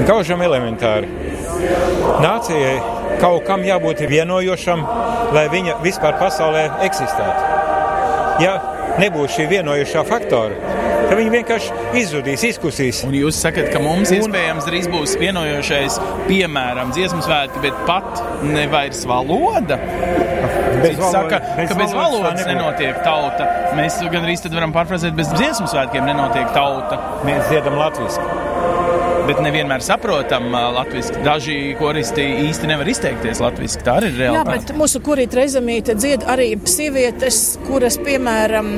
gaužam 0.08 0.42
elementāri. 0.44 1.10
Nācijai 2.22 3.01
kaut 3.20 3.46
kam 3.48 3.64
jābūt 3.66 4.04
vienojošam, 4.10 4.84
lai 5.34 5.48
viņa 5.52 5.80
vispār 5.84 6.18
pasaulē 6.20 6.68
eksistētu. 6.86 7.50
Ja 8.42 8.56
nebūs 9.00 9.36
šī 9.36 9.46
vienojošā 9.50 10.02
faktora, 10.08 10.56
tad 11.08 11.14
viņi 11.18 11.32
vienkārši 11.34 11.80
izzudīs, 12.00 12.44
izkusīs. 12.48 13.02
Un 13.06 13.16
jūs 13.16 13.38
sakat, 13.44 13.70
ka 13.72 13.80
mums 13.82 14.12
un... 14.12 14.20
iespējams 14.20 14.68
drīz 14.68 14.88
būs 14.92 15.16
vienojošais, 15.20 15.98
piemēram, 16.28 16.92
dziesmu 16.96 17.22
svētki, 17.24 17.62
bet 17.64 17.82
pat 17.88 18.22
ne 18.46 18.66
vairs 18.72 19.04
valoda. 19.08 19.78
Bez 20.82 20.96
valodas, 20.98 21.12
saka, 21.14 21.42
bez 21.58 21.68
ka 21.70 21.76
bez 21.78 21.92
valodas, 21.96 22.46
nenotiek 22.48 23.02
tauta. 23.04 23.50
Mēs 23.78 24.00
gan 24.02 24.24
arī 24.24 24.38
varam 24.48 24.72
pārfrāzēt, 24.74 25.14
bez 25.18 25.30
dziesmu 25.36 25.68
svētkiem 25.70 26.08
nenotiek 26.08 26.50
tauta. 26.56 26.98
Mēs 27.28 27.46
dziedam 27.52 27.78
latviešu 27.78 28.41
bet 29.26 29.40
nevienmēr 29.44 29.84
saprotam 29.84 30.50
latviešu. 30.52 31.22
Daži 31.24 31.56
koristi 31.78 32.24
īsti 32.48 32.70
nevar 32.70 32.88
izteikties 32.90 33.40
latviešu. 33.42 33.82
Tā 33.86 33.96
arī 34.00 34.10
ir 34.12 34.18
reāli. 34.24 34.38
Jā, 34.38 34.44
bet 34.48 34.72
mūsu 34.78 35.02
korīta 35.04 35.40
reizemīte 35.40 35.96
dzied 35.98 36.26
arī 36.30 36.48
sievietes, 36.68 37.40
kuras, 37.66 37.98
piemēram, 38.02 38.70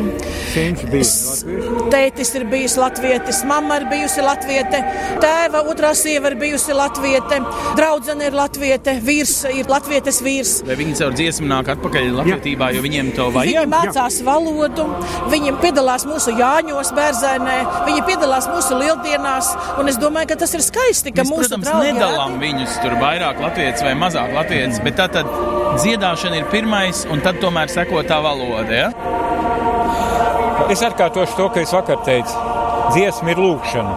tētis 1.95 2.35
ir 2.39 2.47
bijis 2.51 2.77
latvietis, 2.81 3.43
mamma 3.49 3.79
ir 3.81 3.89
bijusi 3.91 4.25
latviete, 4.25 4.81
tēva 5.23 5.65
otrā 5.71 5.95
sieva 5.99 6.33
ir 6.33 6.39
bijusi 6.41 6.77
latviete, 6.77 7.41
draudzene 7.79 8.29
ir 8.31 8.39
latviete, 8.39 8.97
vīrs 9.05 9.37
ir 9.53 9.71
latvietes 9.71 10.21
vīrs. 10.25 10.55
Vai 10.69 10.79
viņi 10.81 10.99
caur 11.01 11.17
dziesmu 11.17 11.49
nāk 11.51 11.73
atpakaļ 11.75 12.11
latvietībā, 12.21 12.71
jo 12.77 12.85
viņiem 12.85 13.13
to 13.17 13.29
vajag? 13.35 13.65
Viņi 13.65 13.73
mācās 13.73 14.21
Jā. 14.21 14.27
valodu, 14.29 14.87
viņi 15.33 15.57
piedalās 15.63 16.07
mūsu 16.09 16.35
jāņos 16.39 16.93
bērzainē, 16.97 17.57
viņi 17.89 18.07
piedalās 18.09 18.49
mūsu 18.51 18.79
lieldienās, 18.81 19.53
un 19.81 19.93
es 19.93 20.01
domāju, 20.01 20.33
ka 20.33 20.34
tas 20.41 20.55
ir 20.57 20.63
skaisti, 20.65 21.13
ka 21.15 21.23
Mēs, 21.25 21.31
mūsu 21.31 21.49
protams, 21.49 21.69
draugi 21.69 21.93
nedalām 21.95 22.39
viņus 22.43 22.79
tur 22.83 22.97
vairāk 23.01 23.41
latviešu 23.43 23.87
vai 23.89 23.95
mazāk 23.99 24.33
latviešu, 24.35 24.83
bet 24.87 24.99
tā 25.01 25.09
tad 25.13 25.31
dziedāšana 25.83 26.41
ir 26.41 26.49
pirmais, 26.53 27.05
un 27.11 27.23
tad 27.25 27.41
tomēr 27.43 27.73
seko 27.73 28.03
tā 28.09 28.21
valoda. 28.25 28.81
Ja? 28.85 28.89
Es 30.73 30.83
atkārtošu 30.87 31.39
to, 31.39 31.49
ka 31.55 31.63
es 31.65 31.75
vakar 31.75 32.03
teicu. 32.07 32.35
Dziesma 32.95 33.33
ir 33.35 33.41
lūkšana. 33.43 33.95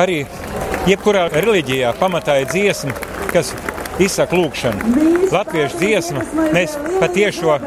Arī 0.00 0.22
jebkurā 0.88 1.26
reliģijā 1.32 1.92
pamatā 2.00 2.40
ir 2.42 2.50
dziesma, 2.50 2.94
kas 3.30 3.52
izsaka 4.00 4.36
lūkšanu. 4.36 5.06
Latviešu 5.32 5.80
dziesma, 5.80 6.24
mēs 6.54 6.76
patiešo 7.00 7.58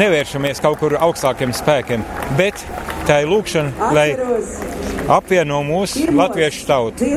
nevēršamies 0.00 0.62
kaut 0.64 0.80
kur 0.82 0.96
augstākiem 1.00 1.54
spēkiem, 1.56 2.04
bet 2.38 2.62
tā 3.08 3.22
ir 3.24 3.32
lūkšana, 3.32 3.90
lai 3.96 4.08
apvieno 5.12 5.60
mūsu 5.66 6.06
latviešu 6.16 6.66
tautu. 6.68 7.08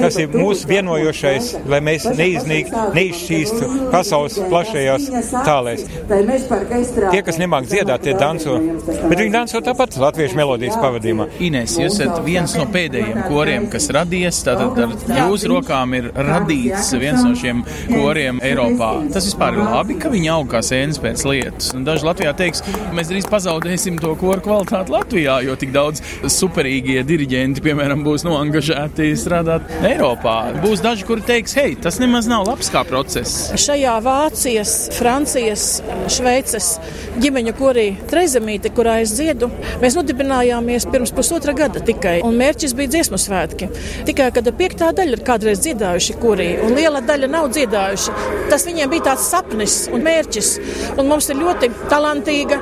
Tas 0.00 0.18
ir 0.20 0.32
mūsu 0.32 0.68
vienojošais, 0.70 1.52
lai 1.70 1.80
mēs 1.84 2.06
neiznīk, 2.16 2.72
neizšķīstu 2.96 3.70
pasaules 3.92 4.38
plašajās 4.50 5.08
tālēs. 5.46 5.86
Tie, 6.06 7.22
kas 7.26 7.40
nemāk 7.40 7.68
dziedāt, 7.70 8.04
tie 8.06 8.16
danso, 8.18 8.56
bet 8.86 9.18
viņi 9.20 9.34
danso 9.34 9.62
tāpat 9.64 9.98
latviešu 10.00 10.38
melodijas 10.38 10.78
pavadījumā. 10.80 11.28
Ines, 11.46 11.76
jūs 11.80 12.00
esat 12.00 12.22
viens 12.26 12.56
no 12.58 12.66
pēdējiem 12.72 13.22
koriem, 13.28 13.68
kas 13.72 13.88
radies, 13.94 14.40
tātad 14.46 14.80
ar 14.86 14.94
jūsu 15.26 15.50
rokām 15.52 15.94
ir 15.98 16.10
radīts 16.14 16.92
viens 17.00 17.24
no 17.26 17.34
šiem 17.38 17.62
koriem 17.90 18.40
Eiropā. 18.44 18.92
Tas 19.14 19.28
vispār 19.28 19.58
ir 19.58 19.64
labi, 19.64 19.98
ka 20.00 20.12
viņi 20.12 20.32
aug 20.32 20.50
kā 20.52 20.62
sēnes 20.64 21.00
pēc 21.02 21.24
lietas. 21.28 21.72
Un 21.76 21.86
daži 21.86 22.06
Latvijā 22.08 22.32
teiks, 22.36 22.64
mēs 22.96 23.10
drīz 23.12 23.28
pazaudēsim 23.30 24.00
to 24.02 24.14
koru 24.20 24.44
kvalitāti 24.44 24.94
Latvijā, 24.94 25.38
jo 25.46 25.56
tik 25.60 25.72
daudz 25.74 26.02
superīgi 26.32 26.85
galīgie 26.86 27.02
diriģenti, 27.06 27.62
piemēram, 27.64 28.02
būs 28.06 28.22
noangažēti 28.26 29.10
strādāt 29.18 29.66
Eiropā. 29.82 30.54
Būs 30.62 30.82
daži, 30.84 31.06
kuri 31.08 31.24
teiks, 31.26 31.54
hei, 31.58 31.74
tas 31.74 31.98
nemaz 31.98 32.28
nav 32.30 32.46
labs 32.46 32.70
kā 32.70 32.84
process. 32.86 33.50
Šajā 33.58 33.96
Vācijas, 34.04 34.74
Francijas, 34.94 35.82
Šveices 36.12 36.76
ģimeņu 37.18 37.54
korī 37.58 37.86
Trezemīte, 38.10 38.70
kurā 38.70 39.00
es 39.02 39.16
dziedu, 39.16 39.48
mēs 39.82 39.96
nodibinājāmies 39.98 40.86
pirms 40.92 41.14
pusotra 41.16 41.56
gada 41.56 41.82
tikai, 41.82 42.20
un 42.26 42.38
mērķis 42.38 42.76
bija 42.78 42.92
dziesmu 42.94 43.18
svētki. 43.18 43.70
Tikai, 44.06 44.30
kad 44.36 44.52
piektā 44.54 44.92
daļa 44.94 45.18
ir 45.18 45.24
kādreiz 45.26 45.64
dziedājuši 45.66 46.18
korī, 46.22 46.52
un 46.62 46.76
liela 46.78 47.02
daļa 47.02 47.32
nav 47.32 47.50
dziedājuši, 47.56 48.16
tas 48.52 48.68
viņiem 48.68 48.94
bija 48.94 49.08
tāds 49.10 49.26
sapnis 49.32 49.80
un 49.90 50.06
mērķis. 50.06 50.54
Un 51.00 51.10
mums 51.10 51.32
ir 51.32 51.40
ļoti 51.42 51.72
talantīga, 51.90 52.60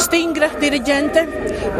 stingra 0.00 0.48
diriģente, 0.60 1.22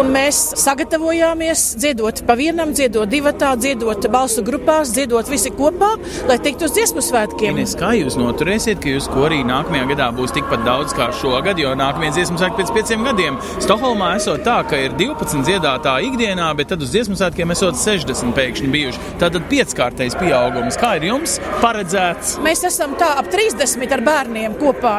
un 0.01 0.11
mēs 0.13 0.39
sagatavojāmies 0.61 1.65
dziedot 1.81 2.23
pa 2.29 2.37
vienam, 2.39 2.75
dziedot 2.77 3.11
divatā, 3.11 3.53
dziedot 3.61 4.07
balsu 4.13 4.45
grupās, 4.47 4.93
dziedot 4.95 5.29
visi 5.31 5.53
kopā, 5.55 5.93
lai 6.29 6.39
tiktu 6.43 6.69
uz 6.69 6.75
dziesmu 6.77 7.05
svētkiem. 7.05 7.59
Ines, 7.61 7.77
kā 7.79 7.93
jūs 7.99 8.19
noturēsiet, 8.21 8.81
ka 8.83 8.93
jūs 8.93 9.09
korī 9.13 9.41
nākamajā 9.47 9.89
gadā 9.93 10.11
būs 10.17 10.35
tikpat 10.37 10.65
daudz 10.67 10.95
kā 10.97 11.11
šogad, 11.17 11.61
jo 11.61 11.73
nākamie 11.79 12.13
dziesmu 12.15 12.39
svētki 12.41 12.63
pēc 12.63 12.75
pieciem 12.77 13.07
gadiem. 13.09 13.39
Stokholmā 13.63 14.13
esot 14.19 14.45
tā, 14.47 14.61
ka 14.69 14.79
ir 14.79 14.97
12 15.01 15.45
dziedātāji 15.49 16.11
ikdienā, 16.11 16.51
bet 16.59 16.73
tad 16.73 16.85
uz 16.85 16.93
dziesmu 16.95 17.19
svētkiem 17.19 17.55
esot 17.55 17.79
60 17.81 18.35
pēkšņi 18.37 18.73
bijuši. 18.75 19.05
Tātad 19.23 19.47
pieckārtais 19.51 20.17
pieaugums. 20.21 20.79
Kā 20.81 20.95
ir 20.99 21.09
jums 21.11 21.39
paredzēts? 21.63 22.37
Mēs 22.45 22.65
esam 22.69 22.97
tā 23.01 23.13
ap 23.21 23.31
30 23.33 23.97
ar 23.97 24.05
bērniem 24.07 24.57
kopā. 24.61 24.99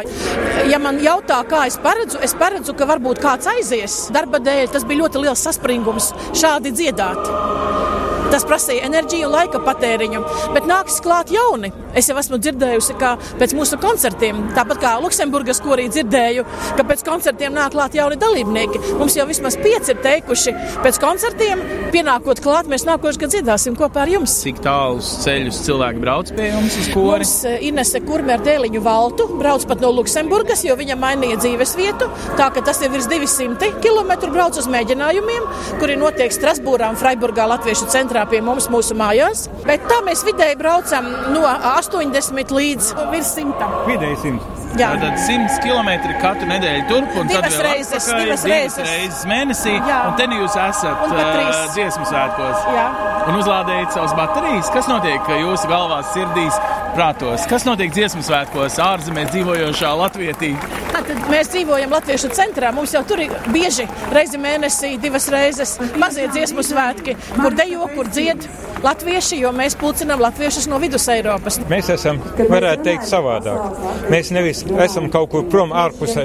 Ja 0.70 0.80
man 0.82 1.00
jautā, 1.04 1.42
kā 1.50 1.66
es 1.70 1.78
paredzu, 1.82 2.20
es 2.24 2.36
paredzu, 2.38 2.76
ka 2.78 2.88
varbūt 2.90 3.11
kāds 3.20 3.50
aizies 3.52 3.98
darba 4.14 4.40
dēļ. 4.40 4.72
Tas 4.72 4.88
bija 4.88 5.04
ļoti 5.04 5.26
liels 5.26 5.44
saspringums. 5.44 6.14
Šādi 6.38 6.72
dziedāt. 6.72 8.11
Tas 8.32 8.46
prasīja 8.48 8.88
enerģiju 8.88 9.28
un 9.28 9.36
laika 9.36 9.60
patēriņu, 9.66 10.22
bet 10.56 10.68
nāks 10.70 11.02
klāt 11.04 11.32
jauni. 11.34 11.72
Es 11.98 12.08
jau 12.08 12.16
esmu 12.20 12.40
dzirdējusi, 12.40 12.96
ka 13.00 13.18
pēc 13.40 13.54
mūsu 13.58 13.76
koncertiem, 13.82 14.38
tāpat 14.56 14.80
kā 14.80 14.92
Luksemburgas 15.04 15.60
korī 15.64 15.90
dzirdēju, 15.92 16.46
ka 16.78 16.86
pēc 16.88 17.04
koncertiem 17.08 17.56
nāk 17.58 17.74
klāt 17.76 17.98
jauni 17.98 18.16
dalībnieki. 18.22 18.80
Mums 19.00 19.18
jau 19.20 19.26
vismaz 19.28 19.58
pieci 19.60 19.92
ir 19.92 20.00
teikuši, 20.04 20.54
pēc 20.86 21.00
koncertiem, 21.04 21.64
pienākot 21.92 22.40
klāt, 22.44 22.70
mēs 22.72 22.88
nākošais 22.88 23.20
gads 23.20 23.36
dziedāsim 23.36 23.76
kopā 23.80 24.06
ar 24.06 24.14
jums. 24.14 24.38
Cik 24.46 24.62
tālus 24.64 25.10
ceļus 25.26 25.60
cilvēki 25.68 26.04
brauc 26.04 26.32
pie 26.38 26.48
jums 26.54 26.78
uz 26.80 26.90
kori? 26.94 27.28
Mums 27.28 27.36
eh, 27.50 27.68
Inese 27.68 28.02
Kurme 28.06 28.38
ar 28.38 28.46
dēliņu 28.46 28.84
valtu 28.86 29.28
brauc 29.36 29.68
pat 29.68 29.84
no 29.84 29.92
Luksemburgas, 29.98 30.64
jo 30.68 30.78
viņa 30.80 30.98
mainīja 31.00 31.42
dzīves 31.44 31.76
vietu. 31.80 32.08
Tā 32.40 32.48
ka 32.56 32.64
tas 32.66 32.80
ir 32.86 32.94
virs 32.96 33.10
200 33.12 33.74
km 33.84 34.16
brauc 34.32 34.56
uz 34.60 34.72
mēģinājumiem, 34.72 35.48
kuri 35.82 36.00
notiek 36.00 36.32
Strasbūrā 36.34 36.92
un 36.94 37.00
Freiburgā 37.00 37.48
Latviešu 37.52 37.90
centrā 37.92 38.21
pie 38.30 38.42
mums 38.46 38.70
mūsu 38.72 38.98
mājās. 38.98 39.48
Bet 39.66 39.86
tā 39.90 40.02
mēs 40.06 40.26
vidēji 40.28 40.58
braucam 40.60 41.08
no 41.34 41.46
80 41.48 42.56
līdz 42.58 42.96
virs 43.14 43.36
100. 43.38 43.70
Vidēji 43.90 44.20
100. 44.26 44.58
Jā. 44.80 44.94
Tātad 44.96 45.18
100 45.20 45.58
km 45.66 45.90
katru 46.22 46.48
nedēļu 46.48 46.84
turp 46.88 47.16
un 47.20 47.28
Divas 47.28 47.50
tad 47.50 47.58
vēl 47.58 47.66
reizes, 47.68 48.06
atpakaļ, 48.08 48.22
divas 48.24 48.44
divas 48.46 48.46
reizes. 48.48 48.88
reizes 48.88 49.26
mēnesī. 49.28 49.74
Jā. 49.76 49.98
Un 50.08 50.16
te 50.20 50.28
nu 50.32 50.38
jūs 50.40 50.56
esat 50.64 51.02
uh, 51.10 51.58
dziesmu 51.76 52.08
svētkos. 52.08 52.68
Jā. 52.78 52.86
Un 53.28 53.40
uzlādējat 53.42 53.98
savas 53.98 54.16
baterijas. 54.18 54.72
Kas 54.74 54.88
notiek 54.90 55.28
jūsu 55.42 55.68
galvās, 55.70 56.14
sirdīs, 56.16 56.62
prātos? 56.96 57.46
Kas 57.50 57.66
notiek 57.68 57.94
dziesmu 57.94 58.24
svētkos 58.26 58.80
ārzemēs 58.82 59.32
dzīvojošā 59.34 59.92
Latvietī? 60.00 60.52
Tātad 60.92 61.22
mēs 61.32 61.52
dzīvojam 61.54 61.94
Latviešu 61.96 62.32
centrā. 62.36 62.74
Mums 62.76 62.96
jau 62.96 63.04
tur 63.08 63.22
ir 63.24 63.34
bieži 63.54 63.88
reizi 64.14 64.40
mēnesī, 64.42 64.96
divas 65.02 65.30
reizes 65.32 65.78
mazie 66.02 66.28
dziesmu 66.32 66.66
svētki, 66.66 67.16
kur 67.38 67.56
dejo, 67.58 67.88
kur 67.96 68.12
dzied 68.12 68.48
latvieši, 68.82 69.40
jo 69.44 69.52
mēs 69.56 69.76
pulcinām 69.80 70.22
latviešus 70.22 70.68
no 70.72 70.80
vidus 70.82 71.08
Eiropas. 71.12 71.60
Mēs 71.72 71.92
esam, 71.94 72.22
varētu 72.38 72.86
teikt, 72.88 73.08
savādāk. 73.10 73.82
Mēs 74.14 74.32
nevis 74.34 74.64
esam 74.86 75.10
kaut 75.14 75.32
kur 75.34 75.46
prom 75.52 75.74
ārpus 75.76 76.18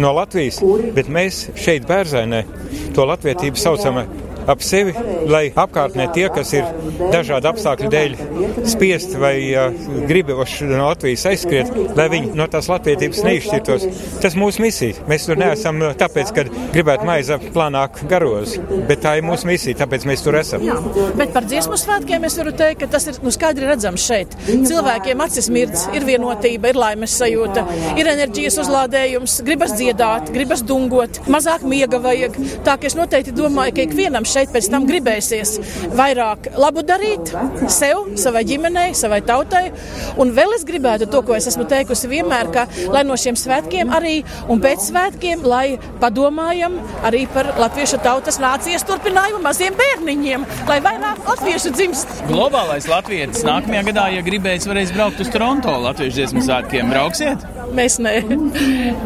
no 0.00 0.12
Latvijas, 0.14 0.60
bet 0.94 1.10
mēs 1.12 1.48
šeit, 1.58 1.88
Bērzainē, 1.88 2.44
to 2.94 3.06
latvietību 3.10 3.60
saucam 3.60 4.04
ap 4.50 4.62
sevi, 4.64 4.94
lai 5.30 5.46
apkārtnē 5.50 6.08
tie, 6.14 6.26
kas 6.34 6.52
ir 6.56 6.68
dažādu 7.12 7.50
apstākļu 7.52 7.90
dēļ 7.92 8.16
spiest 8.68 9.16
vai 9.20 9.36
uh, 9.52 9.74
gribuši 10.08 10.68
no 10.70 10.88
Latvijas 10.88 11.26
aizskriet, 11.30 11.70
lai 11.96 12.08
viņi 12.12 12.34
no 12.38 12.46
tās 12.50 12.68
latvietības 12.72 13.22
neizšķirtos. 13.26 13.86
Tas 14.22 14.36
mūsu 14.38 14.64
misija. 14.64 15.04
Mēs 15.10 15.26
tur 15.28 15.40
neesam 15.40 15.80
tāpēc, 16.00 16.32
ka 16.36 16.46
gribētu 16.74 17.08
maize 17.08 17.38
plānāk 17.54 18.02
garozi, 18.10 18.60
bet 18.88 19.02
tā 19.04 19.16
ir 19.18 19.26
mūsu 19.26 19.48
misija, 19.48 19.78
tāpēc 19.82 20.06
mēs 20.08 20.24
tur 20.24 20.38
esam. 20.38 20.64
Jā, 20.64 20.76
bet 21.18 21.34
par 21.34 21.48
dziesmu 21.48 21.78
svētkiem 21.80 22.26
es 22.28 22.38
varu 22.40 22.54
teikt, 22.56 22.82
ka 22.84 22.90
tas 22.96 23.08
ir 23.10 23.20
nu, 23.24 23.32
skaidri 23.34 23.68
redzams 23.68 24.04
šeit. 24.04 24.36
Cilvēkiem 24.48 25.24
acis 25.24 25.50
mirdz, 25.52 25.86
ir 25.96 26.06
vienotība, 26.08 26.72
ir 26.72 26.80
laimes 26.80 27.16
sajūta, 27.20 27.64
ir 28.00 28.10
enerģijas 28.14 28.58
uzlādējums, 28.64 29.38
gribas 29.46 29.74
dziedāt, 29.78 30.32
gribas 30.34 30.64
dungot, 30.66 31.22
mazāk 31.30 31.64
miega 31.68 32.00
vajag. 32.02 32.36
Tā 32.66 32.76
ka 32.80 32.88
es 32.90 32.96
noteikti 32.98 33.34
domāju, 33.36 33.76
ka 33.76 33.86
ikvienam 33.88 34.26
šeit 34.34 34.52
pēc 34.54 34.68
tam 34.72 34.86
gribēsies 34.88 35.56
vairāk 35.96 36.50
labu 36.60 36.84
darīt 36.86 37.32
sev, 37.72 38.10
savai 38.20 38.44
ģimenei, 38.48 38.90
savai 38.98 39.20
tautai. 39.26 39.64
Un 40.20 40.32
vēl 40.36 40.56
es 40.58 40.66
gribētu 40.68 41.08
to, 41.10 41.22
ko 41.26 41.36
es 41.36 41.48
esmu 41.50 41.66
teikusi 41.70 42.10
vienmēr, 42.10 42.50
ka 42.54 42.66
lai 42.92 43.04
no 43.06 43.16
šiem 43.20 43.38
svētkiem 43.38 43.92
arī 43.94 44.16
un 44.50 44.62
pēc 44.64 44.88
svētkiem, 44.90 45.44
lai 45.48 45.78
padomājam 46.02 46.76
arī 47.06 47.24
par 47.34 47.52
latviešu 47.60 48.00
tautas 48.04 48.40
nācijas 48.42 48.86
turpinājumu 48.88 49.42
maziem 49.44 49.76
bērniņiem, 49.78 50.46
lai 50.70 50.80
vairāk 50.84 51.24
latviešu 51.28 51.74
dzimst. 51.74 52.14
Globālais 52.30 52.88
latvietis 52.90 53.44
nākamajā 53.46 53.84
gadā, 53.90 54.08
ja 54.16 54.24
gribēs, 54.26 54.68
varēs 54.70 54.94
braukt 54.94 55.22
uz 55.22 55.30
Toronto 55.34 55.74
Latviešu 55.84 56.18
dziesmu 56.20 56.44
svētkiem. 56.44 56.90
Brauksiet? 56.92 57.44
Mēs 57.74 57.96
ne. 58.02 58.20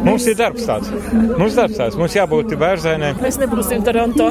Mums 0.04 0.26
ir 0.28 0.36
darbs 0.38 0.66
tāds. 0.68 0.90
Mums 0.90 1.54
ir 1.54 1.58
darbs 1.62 1.78
tāds. 1.78 1.96
Mums 1.98 2.16
jābūt 2.16 2.52
bērzainē. 2.60 3.14
Mēs 3.22 3.38
nebūsim 3.40 3.84
Toronto. 3.86 4.28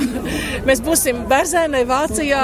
Mēs 0.67 0.83
būsim 0.87 1.23
Bērzainē, 1.29 1.83
Vācijā, 1.89 2.43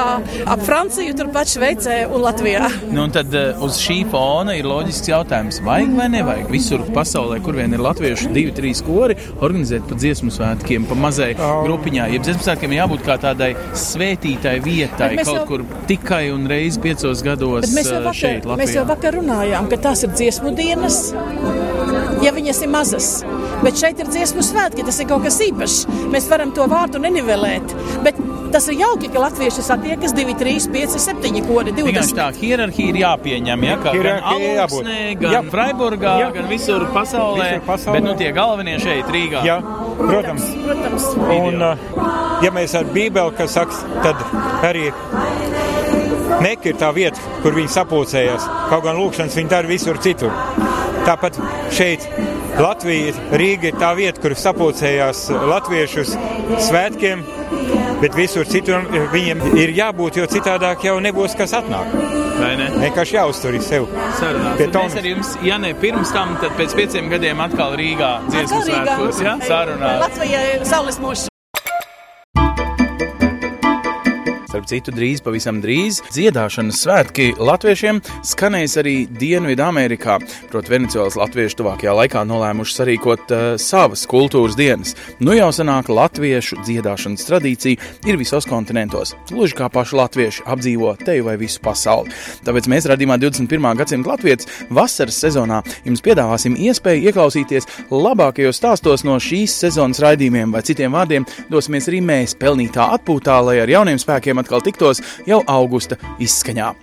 ap 0.53 0.63
Franciju, 0.67 1.15
turpat 1.17 1.47
Šveicē 1.53 1.97
un 2.13 2.21
Latvijā. 2.25 2.67
Nu, 2.91 3.05
un 3.07 3.13
tad 3.15 3.33
uh, 3.33 3.61
uz 3.63 3.79
šī 3.81 4.01
fona 4.11 4.55
ir 4.59 4.67
loģisks 4.69 5.09
jautājums, 5.09 5.61
vajag 5.65 5.93
vai 5.97 6.09
nevajag 6.13 6.51
visur 6.51 6.83
pasaulē, 6.95 7.39
kur 7.45 7.55
vien 7.57 7.73
ir 7.73 7.81
latviešu 7.83 8.31
divi, 8.35 8.51
trīs 8.55 8.83
kori, 8.85 9.15
organizēt 9.39 9.87
pa 9.89 9.95
dziesmu 9.99 10.31
svētkiem, 10.35 10.85
pa 10.89 10.97
mazai 10.99 11.31
grupiņai. 11.39 12.09
Ja 12.17 12.21
dziesmu 12.23 12.43
svētkiem 12.45 12.75
jābūt 12.77 13.05
kā 13.07 13.17
tādai 13.23 13.53
svētītai 13.79 14.57
vietai, 14.65 15.13
kaut 15.23 15.35
jau- 15.39 15.47
kur 15.49 15.65
tikai 15.89 16.23
un 16.33 16.47
reiz 16.51 16.77
piecos 16.83 17.23
gados 17.25 17.61
Bet 17.67 17.75
mēs 17.79 17.89
jau, 17.91 17.99
uh, 18.01 18.07
vakar, 18.09 18.19
šeit, 18.21 18.43
mēs 18.45 18.75
jau 18.75 18.83
Latvijā. 18.83 18.89
vakar 18.93 19.19
runājām, 19.21 19.69
ka 19.71 19.77
tās 19.87 20.03
ir 20.03 20.09
dziesmu 20.17 20.55
dienas, 20.57 20.99
ja 22.23 22.33
viņas 22.35 22.61
ir 22.63 22.71
mazas. 22.71 23.09
Bet 23.63 23.79
šeit 23.79 23.99
ir 24.01 24.09
dziesmu 24.11 24.43
svētki, 24.45 24.85
tas 24.87 24.99
ir 24.99 25.09
kaut 25.09 25.23
kas 25.25 25.39
īpašs. 25.43 25.83
Mēs 26.13 26.29
varam 26.31 26.53
to 26.55 26.65
vārdu 26.71 27.01
nenivelēt. 27.03 27.75
Bet 28.03 28.19
tas 28.53 28.67
ir 28.69 28.77
jauki, 28.81 29.09
ka 29.13 29.23
latvieši 29.23 29.63
satiekas 29.65 30.13
2, 30.15 30.35
3, 30.39 30.67
5, 30.73 30.97
7 31.01 31.41
kori, 31.47 31.73
Vienkārši 31.73 32.13
20. 32.13 32.19
tā 32.19 32.27
hierarhija 32.37 32.93
ir 32.93 32.99
jāpieņem. 33.01 33.65
Ja, 33.69 33.77
kā 33.81 33.95
gan. 33.97 34.27
Aluksnē, 34.33 34.99
gan 35.21 35.37
Jā. 35.37 35.41
Freiburgā, 35.53 36.13
Jā. 36.21 36.29
gan 36.35 36.49
visur 36.51 36.85
pasaulē. 36.93 37.49
Visur 37.49 37.65
pasaulē. 37.67 37.97
Bet 37.97 38.07
nu, 38.09 38.15
tie 38.19 38.31
galvenie 38.35 38.77
šeit, 38.83 39.09
Rīgā. 39.13 39.43
Jā, 39.47 39.57
protams. 39.97 40.45
Protams. 40.67 41.09
Un, 41.39 41.61
uh, 41.61 42.43
ja 42.45 42.53
mēs 42.53 42.77
ar 42.77 42.85
Bībeli, 42.93 43.35
kas 43.39 43.57
saka, 43.57 43.81
tad 44.05 44.21
arī 44.69 44.91
Meka 46.43 46.71
ir 46.71 46.77
tā 46.79 46.89
vieta, 46.95 47.19
kur 47.43 47.53
viņi 47.55 47.69
sapulcējās. 47.71 48.47
Kaut 48.71 48.83
gan 48.83 48.97
lūkšanas 48.99 49.37
viņi 49.37 49.51
dara 49.51 49.69
visur 49.69 49.99
citur. 50.01 50.33
Tāpat 51.03 51.37
šeit 51.73 52.05
Latvija, 52.61 53.13
Rīga 53.33 53.71
ir 53.71 53.77
tā 53.81 53.89
vieta, 53.97 54.21
kur 54.21 54.35
sapulcējās 54.37 55.25
latviešu 55.33 56.05
svētkiem, 56.61 57.23
bet 58.01 58.15
visur 58.17 58.47
citur 58.49 58.85
viņiem 59.13 59.41
ir 59.57 59.73
jābūt, 59.73 60.21
jo 60.21 60.29
citādāk 60.29 60.85
jau 60.85 60.99
nebūs 61.03 61.35
kas 61.39 61.55
atnāk. 61.59 61.91
Vai 62.37 62.53
ne? 62.59 62.69
Vienkārši 62.77 63.17
jāuztur 63.17 63.57
sev. 63.63 63.89
Mēs 63.89 64.97
ar 65.01 65.09
jums, 65.09 65.35
ja 65.45 65.59
ne 65.61 65.73
pirms 65.79 66.13
tam, 66.15 66.37
tad 66.41 66.55
pēc 66.59 66.77
pieciem 66.77 67.11
gadiem 67.13 67.43
atkal 67.43 67.77
Rīgā 67.79 68.15
dziesmu 68.29 68.63
svētkos. 68.69 69.21
Ja? 69.25 69.37
Sarunāts. 69.43 70.07
Latvijai 70.07 70.47
ir 70.55 70.67
saules 70.69 70.99
mūžs. 71.03 71.32
Starp 74.53 74.67
citu, 74.69 74.91
drīz, 74.93 75.17
pavisam 75.25 75.63
drīz, 75.63 75.97
dziedāšanas 76.13 76.83
svētki 76.83 77.31
latviešiem 77.41 77.97
skanēs 78.29 78.75
arī 78.77 78.91
Dienvidamerikā. 79.09 80.19
Proti, 80.51 80.69
Venecijas 80.69 81.15
latvieši 81.17 81.57
tuvākajā 81.57 81.95
laikā 81.97 82.21
nolēmuši 82.29 82.75
sarīkot 82.77 83.33
uh, 83.33 83.41
savas 83.57 84.03
kultūras 84.05 84.53
dienas. 84.53 84.91
Nu 85.17 85.33
jau 85.33 85.47
senāk 85.57 85.89
latviešu 85.89 86.59
dziedāšanas 86.67 87.25
tradīcija 87.25 88.05
ir 88.05 88.19
visos 88.21 88.45
kontinentos. 88.45 89.15
Gluži 89.31 89.57
kā 89.57 89.71
paši 89.73 89.97
latvieši 89.97 90.45
apdzīvo 90.45 90.93
teju 91.01 91.25
vai 91.31 91.33
visu 91.41 91.57
pasauli. 91.65 92.13
Tāpēc 92.45 92.69
mēs 92.69 92.89
radījumā 92.93 93.17
21. 93.25 93.67
gadsimta 93.81 94.13
latviešu 94.13 94.69
vasaras 94.69 95.17
sezonā 95.25 95.63
jums 95.81 96.05
piedāvāsim 96.05 96.59
iespēju 96.61 97.09
ieklausīties 97.09 97.69
labākajos 97.89 98.61
stāstos 98.61 99.01
no 99.09 99.17
šīs 99.17 99.57
sezonas 99.65 100.05
raidījumiem, 100.05 100.53
vai 100.53 100.61
citiem 100.61 100.93
vārdiem 100.93 101.25
dosimies 101.49 101.89
arī 101.89 102.05
mēs 102.05 102.37
pelnītā 102.37 102.91
atpūtā, 102.99 103.41
lai 103.49 103.57
ar 103.65 103.77
jauniem 103.79 103.97
spēkiem 103.97 104.42
atkal 104.43 104.63
tiktos 104.63 105.01
jau 105.29 105.41
augusta 105.49 105.97
izskaņā. 106.23 106.73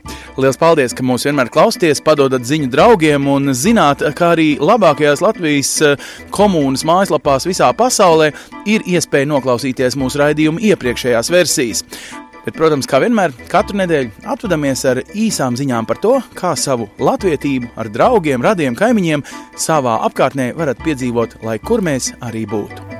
Lielas 0.40 0.58
paldies, 0.60 0.94
ka 0.96 1.04
mūs 1.04 1.26
vienmēr 1.26 1.50
klausāties, 1.52 2.02
padodat 2.04 2.46
ziņu 2.48 2.70
draugiem 2.72 3.28
un 3.30 3.52
zināt, 3.56 4.04
ka 4.16 4.32
arī 4.34 4.54
labākajās 4.62 5.22
Latvijas 5.24 5.74
eh, 5.84 6.08
komunas 6.34 6.86
mājaslapās 6.88 7.48
visā 7.48 7.70
pasaulē 7.76 8.30
ir 8.70 8.86
iespēja 8.88 9.28
noklausīties 9.30 9.98
mūsu 10.00 10.22
raidījumu 10.22 10.62
iepriekšējās 10.70 11.32
versijas. 11.34 11.84
Bet, 12.40 12.56
protams, 12.56 12.88
kā 12.88 13.02
vienmēr, 13.02 13.34
katru 13.52 13.76
nedēļu 13.82 14.24
atvadamies 14.32 14.86
ar 14.88 15.02
īsām 15.12 15.58
ziņām 15.60 15.88
par 15.88 16.00
to, 16.00 16.14
kā 16.38 16.54
savu 16.56 16.88
latvietību 17.02 17.74
ar 17.80 17.90
draugiem, 17.92 18.40
radiem, 18.44 18.78
kaimiņiem 18.78 19.26
savā 19.60 19.98
apkārtnē 20.08 20.54
varat 20.56 20.80
piedzīvot, 20.86 21.42
lai 21.44 21.60
kur 21.60 21.84
mēs 21.84 22.14
arī 22.24 22.46
būtu. 22.48 22.99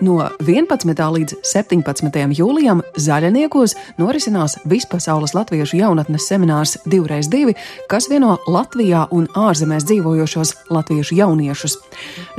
No 0.00 0.30
11. 0.40 0.96
līdz 1.12 1.34
17. 1.44 2.14
jūlijam 2.32 2.78
Zaļniekos 2.96 3.74
norisinās 4.00 4.54
Vispasaules 4.64 5.34
latviešu 5.36 5.76
jaunatnes 5.76 6.24
seminārs 6.24 6.78
2x2, 6.88 7.52
kas 7.90 8.08
vieno 8.08 8.38
Latvijā 8.48 9.02
un 9.12 9.28
ārzemēs 9.36 9.84
dzīvojošos 9.90 10.54
latviešu 10.72 11.20
jauniešus. 11.20 11.76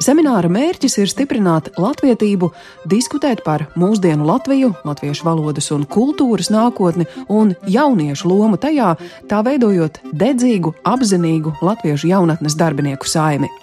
Semināra 0.01 0.49
mērķis 0.49 0.97
ir 1.03 1.14
stiprināt 1.14 1.70
latvietību, 1.78 2.49
diskutēt 2.89 3.45
par 3.45 3.68
mūsdienu 3.78 4.26
Latviju, 4.26 4.74
latviešu 4.82 5.30
valodas 5.30 5.70
un 5.76 5.86
kultūras 5.86 6.49
nākotni 6.49 7.05
un 7.30 7.53
jauniešu 7.70 8.32
lomu 8.34 8.57
tajā, 8.57 8.95
tā 9.30 9.45
veidojot 9.45 10.01
dedzīgu, 10.09 10.80
apzinīgu 10.82 11.59
latviešu 11.62 12.09
jaunatnes 12.09 12.57
darbinieku 12.57 13.05
saimi. 13.05 13.53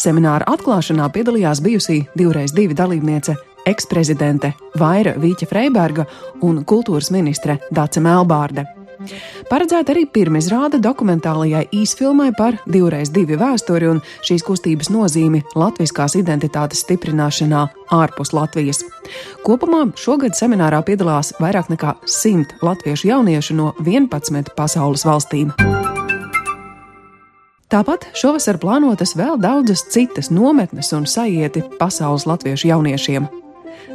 Semināra 0.00 0.48
atklāšanā 0.52 1.08
piedalījās 1.14 1.62
bijusī 1.64 2.02
divreiz 2.18 2.54
divi 2.56 2.76
dalībniece 2.78 3.36
eksprezidente 3.68 4.52
Vaira 4.78 5.14
Vīķa 5.18 5.48
Freiberga 5.50 6.06
un 6.42 6.62
kultūras 6.66 7.12
ministre 7.14 7.60
Dāce 7.70 8.02
Melbārde. 8.02 8.66
Paredzēta 9.50 9.92
arī 9.94 10.04
pirmizrāde 10.06 10.78
dokumentālajai 10.82 11.64
īsfilmai 11.74 12.30
par 12.38 12.58
divreiz 12.70 13.10
divi 13.10 13.36
vēsturi 13.40 13.88
un 13.90 14.00
šīs 14.22 14.44
kustības 14.46 14.92
nozīmi 14.94 15.42
latviskās 15.58 16.14
identitātes 16.20 16.84
stiprināšanā 16.86 17.64
ārpus 17.98 18.32
Latvijas. 18.36 18.84
Kopumā 19.46 19.84
šogad 19.98 20.38
seminārā 20.38 20.82
piedalās 20.86 21.34
vairāk 21.42 21.72
nekā 21.74 21.96
simt 22.06 22.54
latviešu 22.62 23.10
jauniešu 23.10 23.58
no 23.58 23.72
11 23.82 24.54
pasaules 24.56 25.06
valstīm. 25.08 25.50
Tāpat 27.72 28.02
šovasar 28.12 28.58
plānotas 28.60 29.14
vēl 29.16 29.38
daudzas 29.40 29.86
citas 29.94 30.28
nometnes 30.28 30.92
un 30.92 31.06
sajieti 31.08 31.62
pasaules 31.78 32.26
latviešu 32.28 32.68
jauniešiem. 32.68 33.41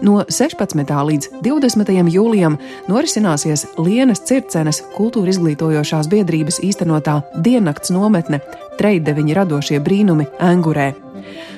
No 0.02 0.22
16. 0.30 0.94
līdz 1.10 1.30
20. 1.46 1.92
jūlijam 2.14 2.60
norisināsies 2.90 3.66
Lienas 3.82 4.22
Circenes 4.28 4.84
kultūra 4.98 5.34
izglītojošās 5.34 6.10
biedrības 6.12 6.62
īstenotā 6.66 7.22
diennakts 7.42 7.94
nometne 7.96 8.42
Treideviņi 8.78 9.38
radošie 9.38 9.82
brīnumi 9.82 10.30
Angurē. 10.44 10.94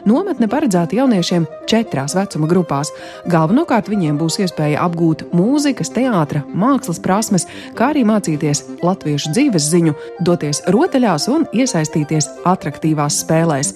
Nometne 0.08 0.48
paredzēta 0.50 0.96
jauniešiem 0.96 1.46
četrās 1.70 2.16
vecuma 2.16 2.48
grupās. 2.50 2.92
Galvenokārt 3.30 3.90
viņiem 3.92 4.18
būs 4.20 4.40
iespēja 4.44 4.86
apgūt 4.86 5.26
mūzikas, 5.36 5.92
teātra, 5.96 6.44
mākslas 6.56 7.02
prasmes, 7.04 7.48
kā 7.78 7.92
arī 7.94 8.06
mācīties 8.08 8.64
latviešu 8.86 9.34
dzīves 9.36 9.70
ziņu, 9.74 9.96
doties 10.26 10.64
rotaļās 10.72 11.28
un 11.34 11.46
iesaistīties 11.54 12.32
attraktīvās 12.48 13.22
spēlēs. 13.26 13.76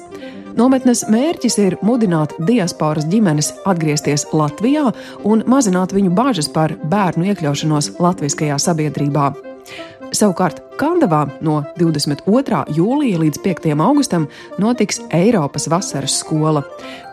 Nometnes 0.53 1.01
mērķis 1.09 1.55
ir 1.63 1.75
mudināt 1.81 2.35
diasporas 2.45 3.07
ģimenes 3.09 3.49
atgriezties 3.65 4.27
Latvijā 4.37 4.91
un 5.25 5.41
mazināt 5.49 5.95
viņu 5.95 6.13
bažas 6.13 6.49
par 6.53 6.75
bērnu 6.91 7.31
iekļaušanos 7.31 7.95
latviskajā 8.03 8.59
sabiedrībā. 8.61 9.31
Savukārt 10.13 10.59
Kandavā 10.77 11.23
no 11.41 11.63
22. 11.79 12.59
jūlija 12.77 13.21
līdz 13.23 13.41
5. 13.41 13.69
augustam 13.81 14.27
notiks 14.61 15.01
Eiropas 15.09 15.65
vasaras 15.73 16.19
skola. 16.21 16.61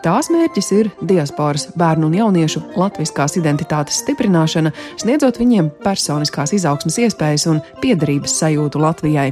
Tās 0.05 0.29
mērķis 0.29 0.71
ir 0.77 0.91
diasporas 1.01 1.71
bērnu 1.73 2.11
un 2.11 2.17
jauniešu 2.19 2.61
latviskās 2.77 3.39
identitātes 3.41 4.03
stiprināšana, 4.03 4.73
sniedzot 5.01 5.41
viņiem 5.41 5.73
personiskās 5.81 6.53
izaugsmas 6.57 7.01
iespējas 7.07 7.49
un 7.49 7.63
piederības 7.81 8.37
sajūtu 8.43 8.85
Latvijai. 8.85 9.31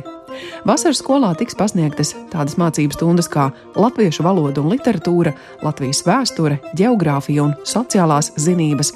Vasaras 0.67 1.01
skolā 1.01 1.31
tiks 1.39 1.57
pasniegtas 1.57 2.13
tādas 2.31 2.57
mācību 2.59 2.95
stundas 2.95 3.29
kā 3.31 3.49
latviešu 3.75 4.25
valoda 4.25 4.61
un 4.61 4.71
literatūra, 4.73 5.33
Latvijas 5.63 6.01
vēsture, 6.07 6.59
geogrāfija 6.77 7.45
un 7.45 7.53
sociālās 7.67 8.33
zinības. 8.39 8.93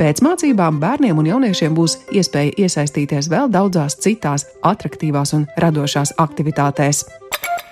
Pēc 0.00 0.22
mācībām 0.24 0.80
bērniem 0.80 1.18
un 1.18 1.28
jauniešiem 1.28 1.76
būs 1.76 1.98
iespēja 2.14 2.56
iesaistīties 2.64 3.30
vēl 3.32 3.50
daudzās 3.52 3.98
citās 4.00 4.46
attraktīvās 4.62 5.34
un 5.36 5.48
radošās 5.60 6.14
aktivitātēs. 6.18 7.04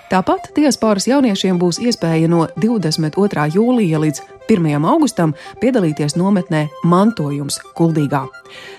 Tāpat 0.07 0.53
diasporas 0.55 1.09
jauniešiem 1.09 1.57
būs 1.59 1.81
iespēja 1.83 2.29
no 2.31 2.45
22. 2.55 3.47
jūlija 3.57 3.99
līdz 3.99 4.36
1. 4.47 4.85
augustam 4.85 5.33
piedalīties 5.61 6.15
nometnē 6.15 6.67
Mantojums 6.87 7.59
Kuldīgā. 7.75 8.23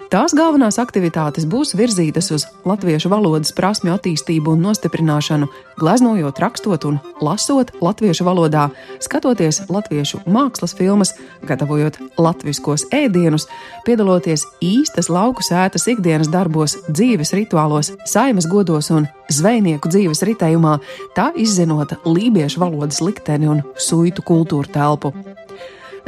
Tās 0.08 0.32
galvenās 0.32 0.78
aktivitātes 0.80 1.44
būs 1.44 1.74
virzītas 1.76 2.30
uz 2.32 2.46
latviešu 2.64 3.10
valodas 3.12 3.52
prasmju 3.52 3.92
attīstību 3.92 4.54
un 4.54 4.62
nostiprināšanu, 4.64 5.48
gleznojot, 5.76 6.40
rakstot 6.40 6.86
un 6.88 6.96
lasot 7.20 7.74
latviešu 7.84 8.24
valodā, 8.24 8.70
skatoties 9.04 9.66
latviešu 9.68 10.22
mākslas 10.24 10.72
filmas, 10.78 11.12
gatavojot 11.44 12.00
latviskos 12.16 12.86
ēdienus, 12.96 13.44
piedaloties 13.84 14.46
īstas 14.64 15.12
lauku 15.12 15.44
sētas 15.44 15.84
ikdienas 15.92 16.32
darbos, 16.32 16.78
dzīves 16.88 17.34
rituālos, 17.36 17.92
saimas 18.08 18.48
godos 18.48 18.88
un 18.88 19.10
zvejnieku 19.28 19.92
dzīves 19.92 20.24
ritējumā, 20.24 20.78
tā 21.12 21.28
izzinot 21.36 21.98
lībiešu 22.08 22.64
valodas 22.64 23.02
likteni 23.04 23.52
un 23.52 23.60
suitu 23.76 24.24
kultūru 24.24 24.72
telpu. 24.72 25.12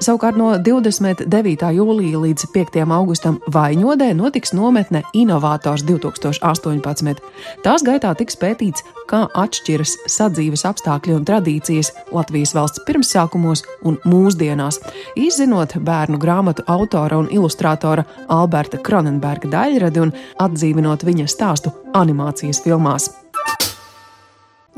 Savukārt 0.00 0.38
no 0.40 0.54
29. 0.56 1.66
jūlija 1.76 2.20
līdz 2.22 2.46
5. 2.54 2.78
augustam 2.96 3.36
Vaņodē 3.52 4.06
notiks 4.16 4.54
nometne 4.56 5.02
Innovators 5.12 5.84
2018. 5.84 7.20
Tās 7.60 7.84
gaitā 7.84 8.14
tiks 8.16 8.38
pētīts, 8.40 8.86
kā 9.10 9.26
atšķiras 9.42 9.98
sadzīves 10.08 10.64
apstākļi 10.70 11.18
un 11.18 11.28
tradīcijas 11.28 11.92
Latvijas 12.16 12.56
valsts 12.56 12.84
pirmsākumos 12.88 13.66
un 13.84 14.00
mūsdienās, 14.08 14.80
izzinot 15.20 15.76
bērnu 15.84 16.20
grāmatu 16.22 16.64
autora 16.64 17.20
un 17.20 17.28
ilustrātora 17.28 18.08
Alberta 18.32 18.80
Kronenberga 18.80 19.52
daļradi 19.52 20.06
un 20.06 20.16
atdzīvinot 20.40 21.04
viņa 21.04 21.28
stāstu 21.28 21.76
animācijas 21.92 22.64
filmās. 22.64 23.12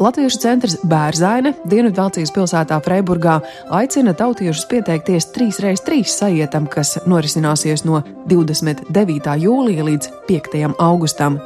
Latviešu 0.03 0.39
centrs 0.43 0.75
Bērzaine 0.83 1.53
Dienvidvācijas 1.69 2.33
pilsētā 2.35 2.81
Freiburgā 2.83 3.37
aicina 3.77 4.11
tautiešus 4.19 4.65
pieteikties 4.67 5.29
3x3 5.31 6.01
sajietam, 6.11 6.65
kas 6.67 6.97
norisināsies 7.07 7.85
no 7.87 8.01
29. 8.27 9.37
jūlija 9.45 9.85
līdz 9.87 10.09
5. 10.27 10.57
augustam. 10.83 11.37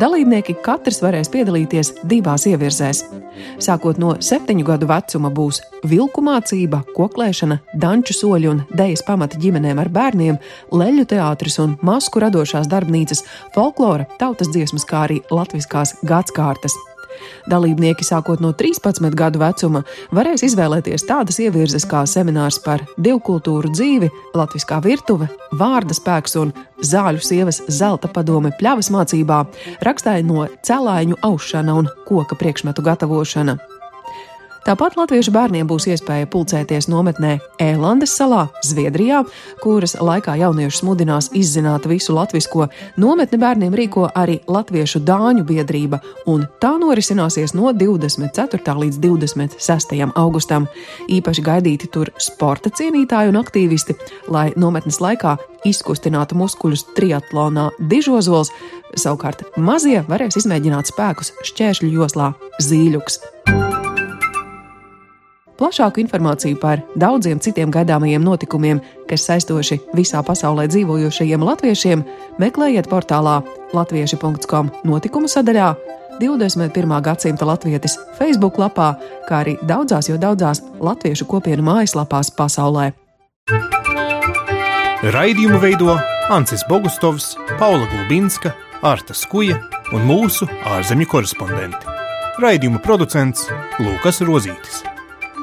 Dalībnieki 0.00 0.56
katrs 0.64 0.98
varēs 1.04 1.30
piedalīties 1.30 1.92
divās 2.10 2.48
ievirzēs. 2.50 3.04
Sākot 3.62 4.00
no 4.02 4.16
septiņu 4.18 4.66
gadu 4.66 4.88
vecuma 4.90 5.30
būs 5.30 5.60
vilku 5.86 6.24
mācība, 6.26 6.82
koklēšana, 6.96 7.60
danču 7.78 8.16
soļi 8.18 8.50
un 8.50 8.64
dēļas 8.74 9.04
pamata 9.06 9.38
ģimenēm 9.38 9.78
ar 9.84 9.92
bērniem, 9.94 10.40
leļu 10.74 11.06
teātris 11.14 11.60
un 11.62 11.78
masku 11.86 12.24
radošās 12.26 12.66
darbnīcas, 12.74 13.22
folklora, 13.54 14.08
tautas 14.18 14.50
dziesmas, 14.50 14.88
kā 14.88 15.04
arī 15.06 15.20
latviskās 15.30 15.94
gadskārtas. 16.02 16.74
Dalībnieki 17.50 18.06
sākot 18.06 18.42
no 18.44 18.52
13 18.52 19.14
gadu 19.18 19.42
vecuma 19.42 19.84
varēs 20.14 20.44
izvēlēties 20.48 21.06
tādas 21.08 21.40
ievirzes 21.42 21.86
kā 21.90 22.04
seminārs 22.08 22.60
par 22.64 22.84
divkultūru 22.96 23.72
dzīvi, 23.74 24.10
latviskā 24.36 24.80
virtuve, 24.84 25.28
vārda 25.52 25.96
spēks 25.96 26.38
un 26.40 26.54
zāļu 26.84 27.22
sievas 27.24 27.62
zelta 27.68 28.08
padome 28.08 28.54
pļavas 28.58 28.90
mācībā, 28.94 29.44
rakstāja 29.86 30.26
no 30.26 30.48
celāņu 30.66 31.20
aušana 31.24 31.78
un 31.80 31.90
koka 32.08 32.38
priekšmetu 32.38 32.84
gatavošana. 32.84 33.58
Tāpat 34.64 34.94
latviešu 34.96 35.28
bērniem 35.28 35.66
būs 35.68 35.84
iespēja 35.92 36.24
pulcēties 36.32 36.86
nometnē 36.88 37.34
Ēlandes 37.60 38.14
salā, 38.16 38.46
Zviedrijā, 38.64 39.18
kuras 39.60 39.92
laikā 40.00 40.38
jauniešus 40.40 40.80
mudinās 40.88 41.28
izzināt 41.36 41.84
visu 41.90 42.14
latvisko. 42.16 42.70
Nometni 42.96 43.36
bērniem 43.42 43.76
rīko 43.76 44.06
arī 44.16 44.38
Latviešu 44.48 45.02
dāņu 45.04 45.44
biedrība, 45.44 46.00
un 46.32 46.46
tā 46.64 46.72
norisināsies 46.80 47.52
no 47.52 47.74
24. 47.76 48.78
līdz 48.80 49.02
26. 49.04 49.94
augustam. 50.16 50.64
Īpaši 51.12 51.44
gaidīti 51.44 51.92
tur 51.92 52.14
sporta 52.16 52.72
cienītāji 52.72 53.34
un 53.34 53.42
aktīvisti, 53.44 54.00
lai 54.32 54.48
nometnes 54.56 55.02
laikā 55.04 55.36
izkustinātu 55.68 56.40
muskuļus 56.40 56.88
triatlonā 56.96 57.68
dižozols, 57.92 58.48
savukārt 58.96 59.44
mazie 59.60 60.00
varēs 60.08 60.40
izmēģināt 60.40 60.88
spēkus 60.88 61.34
šķēršļu 61.52 61.96
joslā 62.00 62.32
Zīļuks. 62.64 63.20
Plašāku 65.54 66.02
informāciju 66.02 66.58
par 66.58 66.80
daudziem 66.98 67.38
citiem 67.38 67.70
gaidāmajiem 67.70 68.24
notikumiem, 68.26 68.80
kas 69.06 69.26
saistoši 69.28 69.78
visā 69.94 70.22
pasaulē 70.26 70.66
dzīvojošajiem 70.72 71.44
latviešiem, 71.46 72.02
meklējiet 72.42 72.88
portālā 72.90 73.36
latvieši.com 73.76 74.72
notikumu 74.88 75.30
sadaļā, 75.30 75.68
21. 76.18 76.96
gadsimta 77.02 77.46
latvietis 77.46 77.94
Facebook 78.18 78.58
lapā, 78.58 78.94
kā 79.28 79.44
arī 79.44 79.54
daudzās 79.62 80.10
jo 80.10 80.18
daudzās 80.18 80.62
latviešu 80.82 81.26
kopienu 81.30 81.66
mājaslapās 81.66 82.32
pasaulē. 82.34 82.90
Raidījumu 85.14 85.60
veido 85.62 85.94
Ancis 86.34 86.64
Bogustovs, 86.68 87.34
Paula 87.58 87.86
Gulbinska, 87.92 88.54
Arta 88.82 89.14
Skuja 89.14 89.60
un 89.92 90.02
mūsu 90.08 90.48
ārzemju 90.74 91.10
korespondenti. 91.12 91.94
Raidījuma 92.42 92.82
producents 92.82 93.46
Lukas 93.78 94.18
Rozītis. 94.24 94.82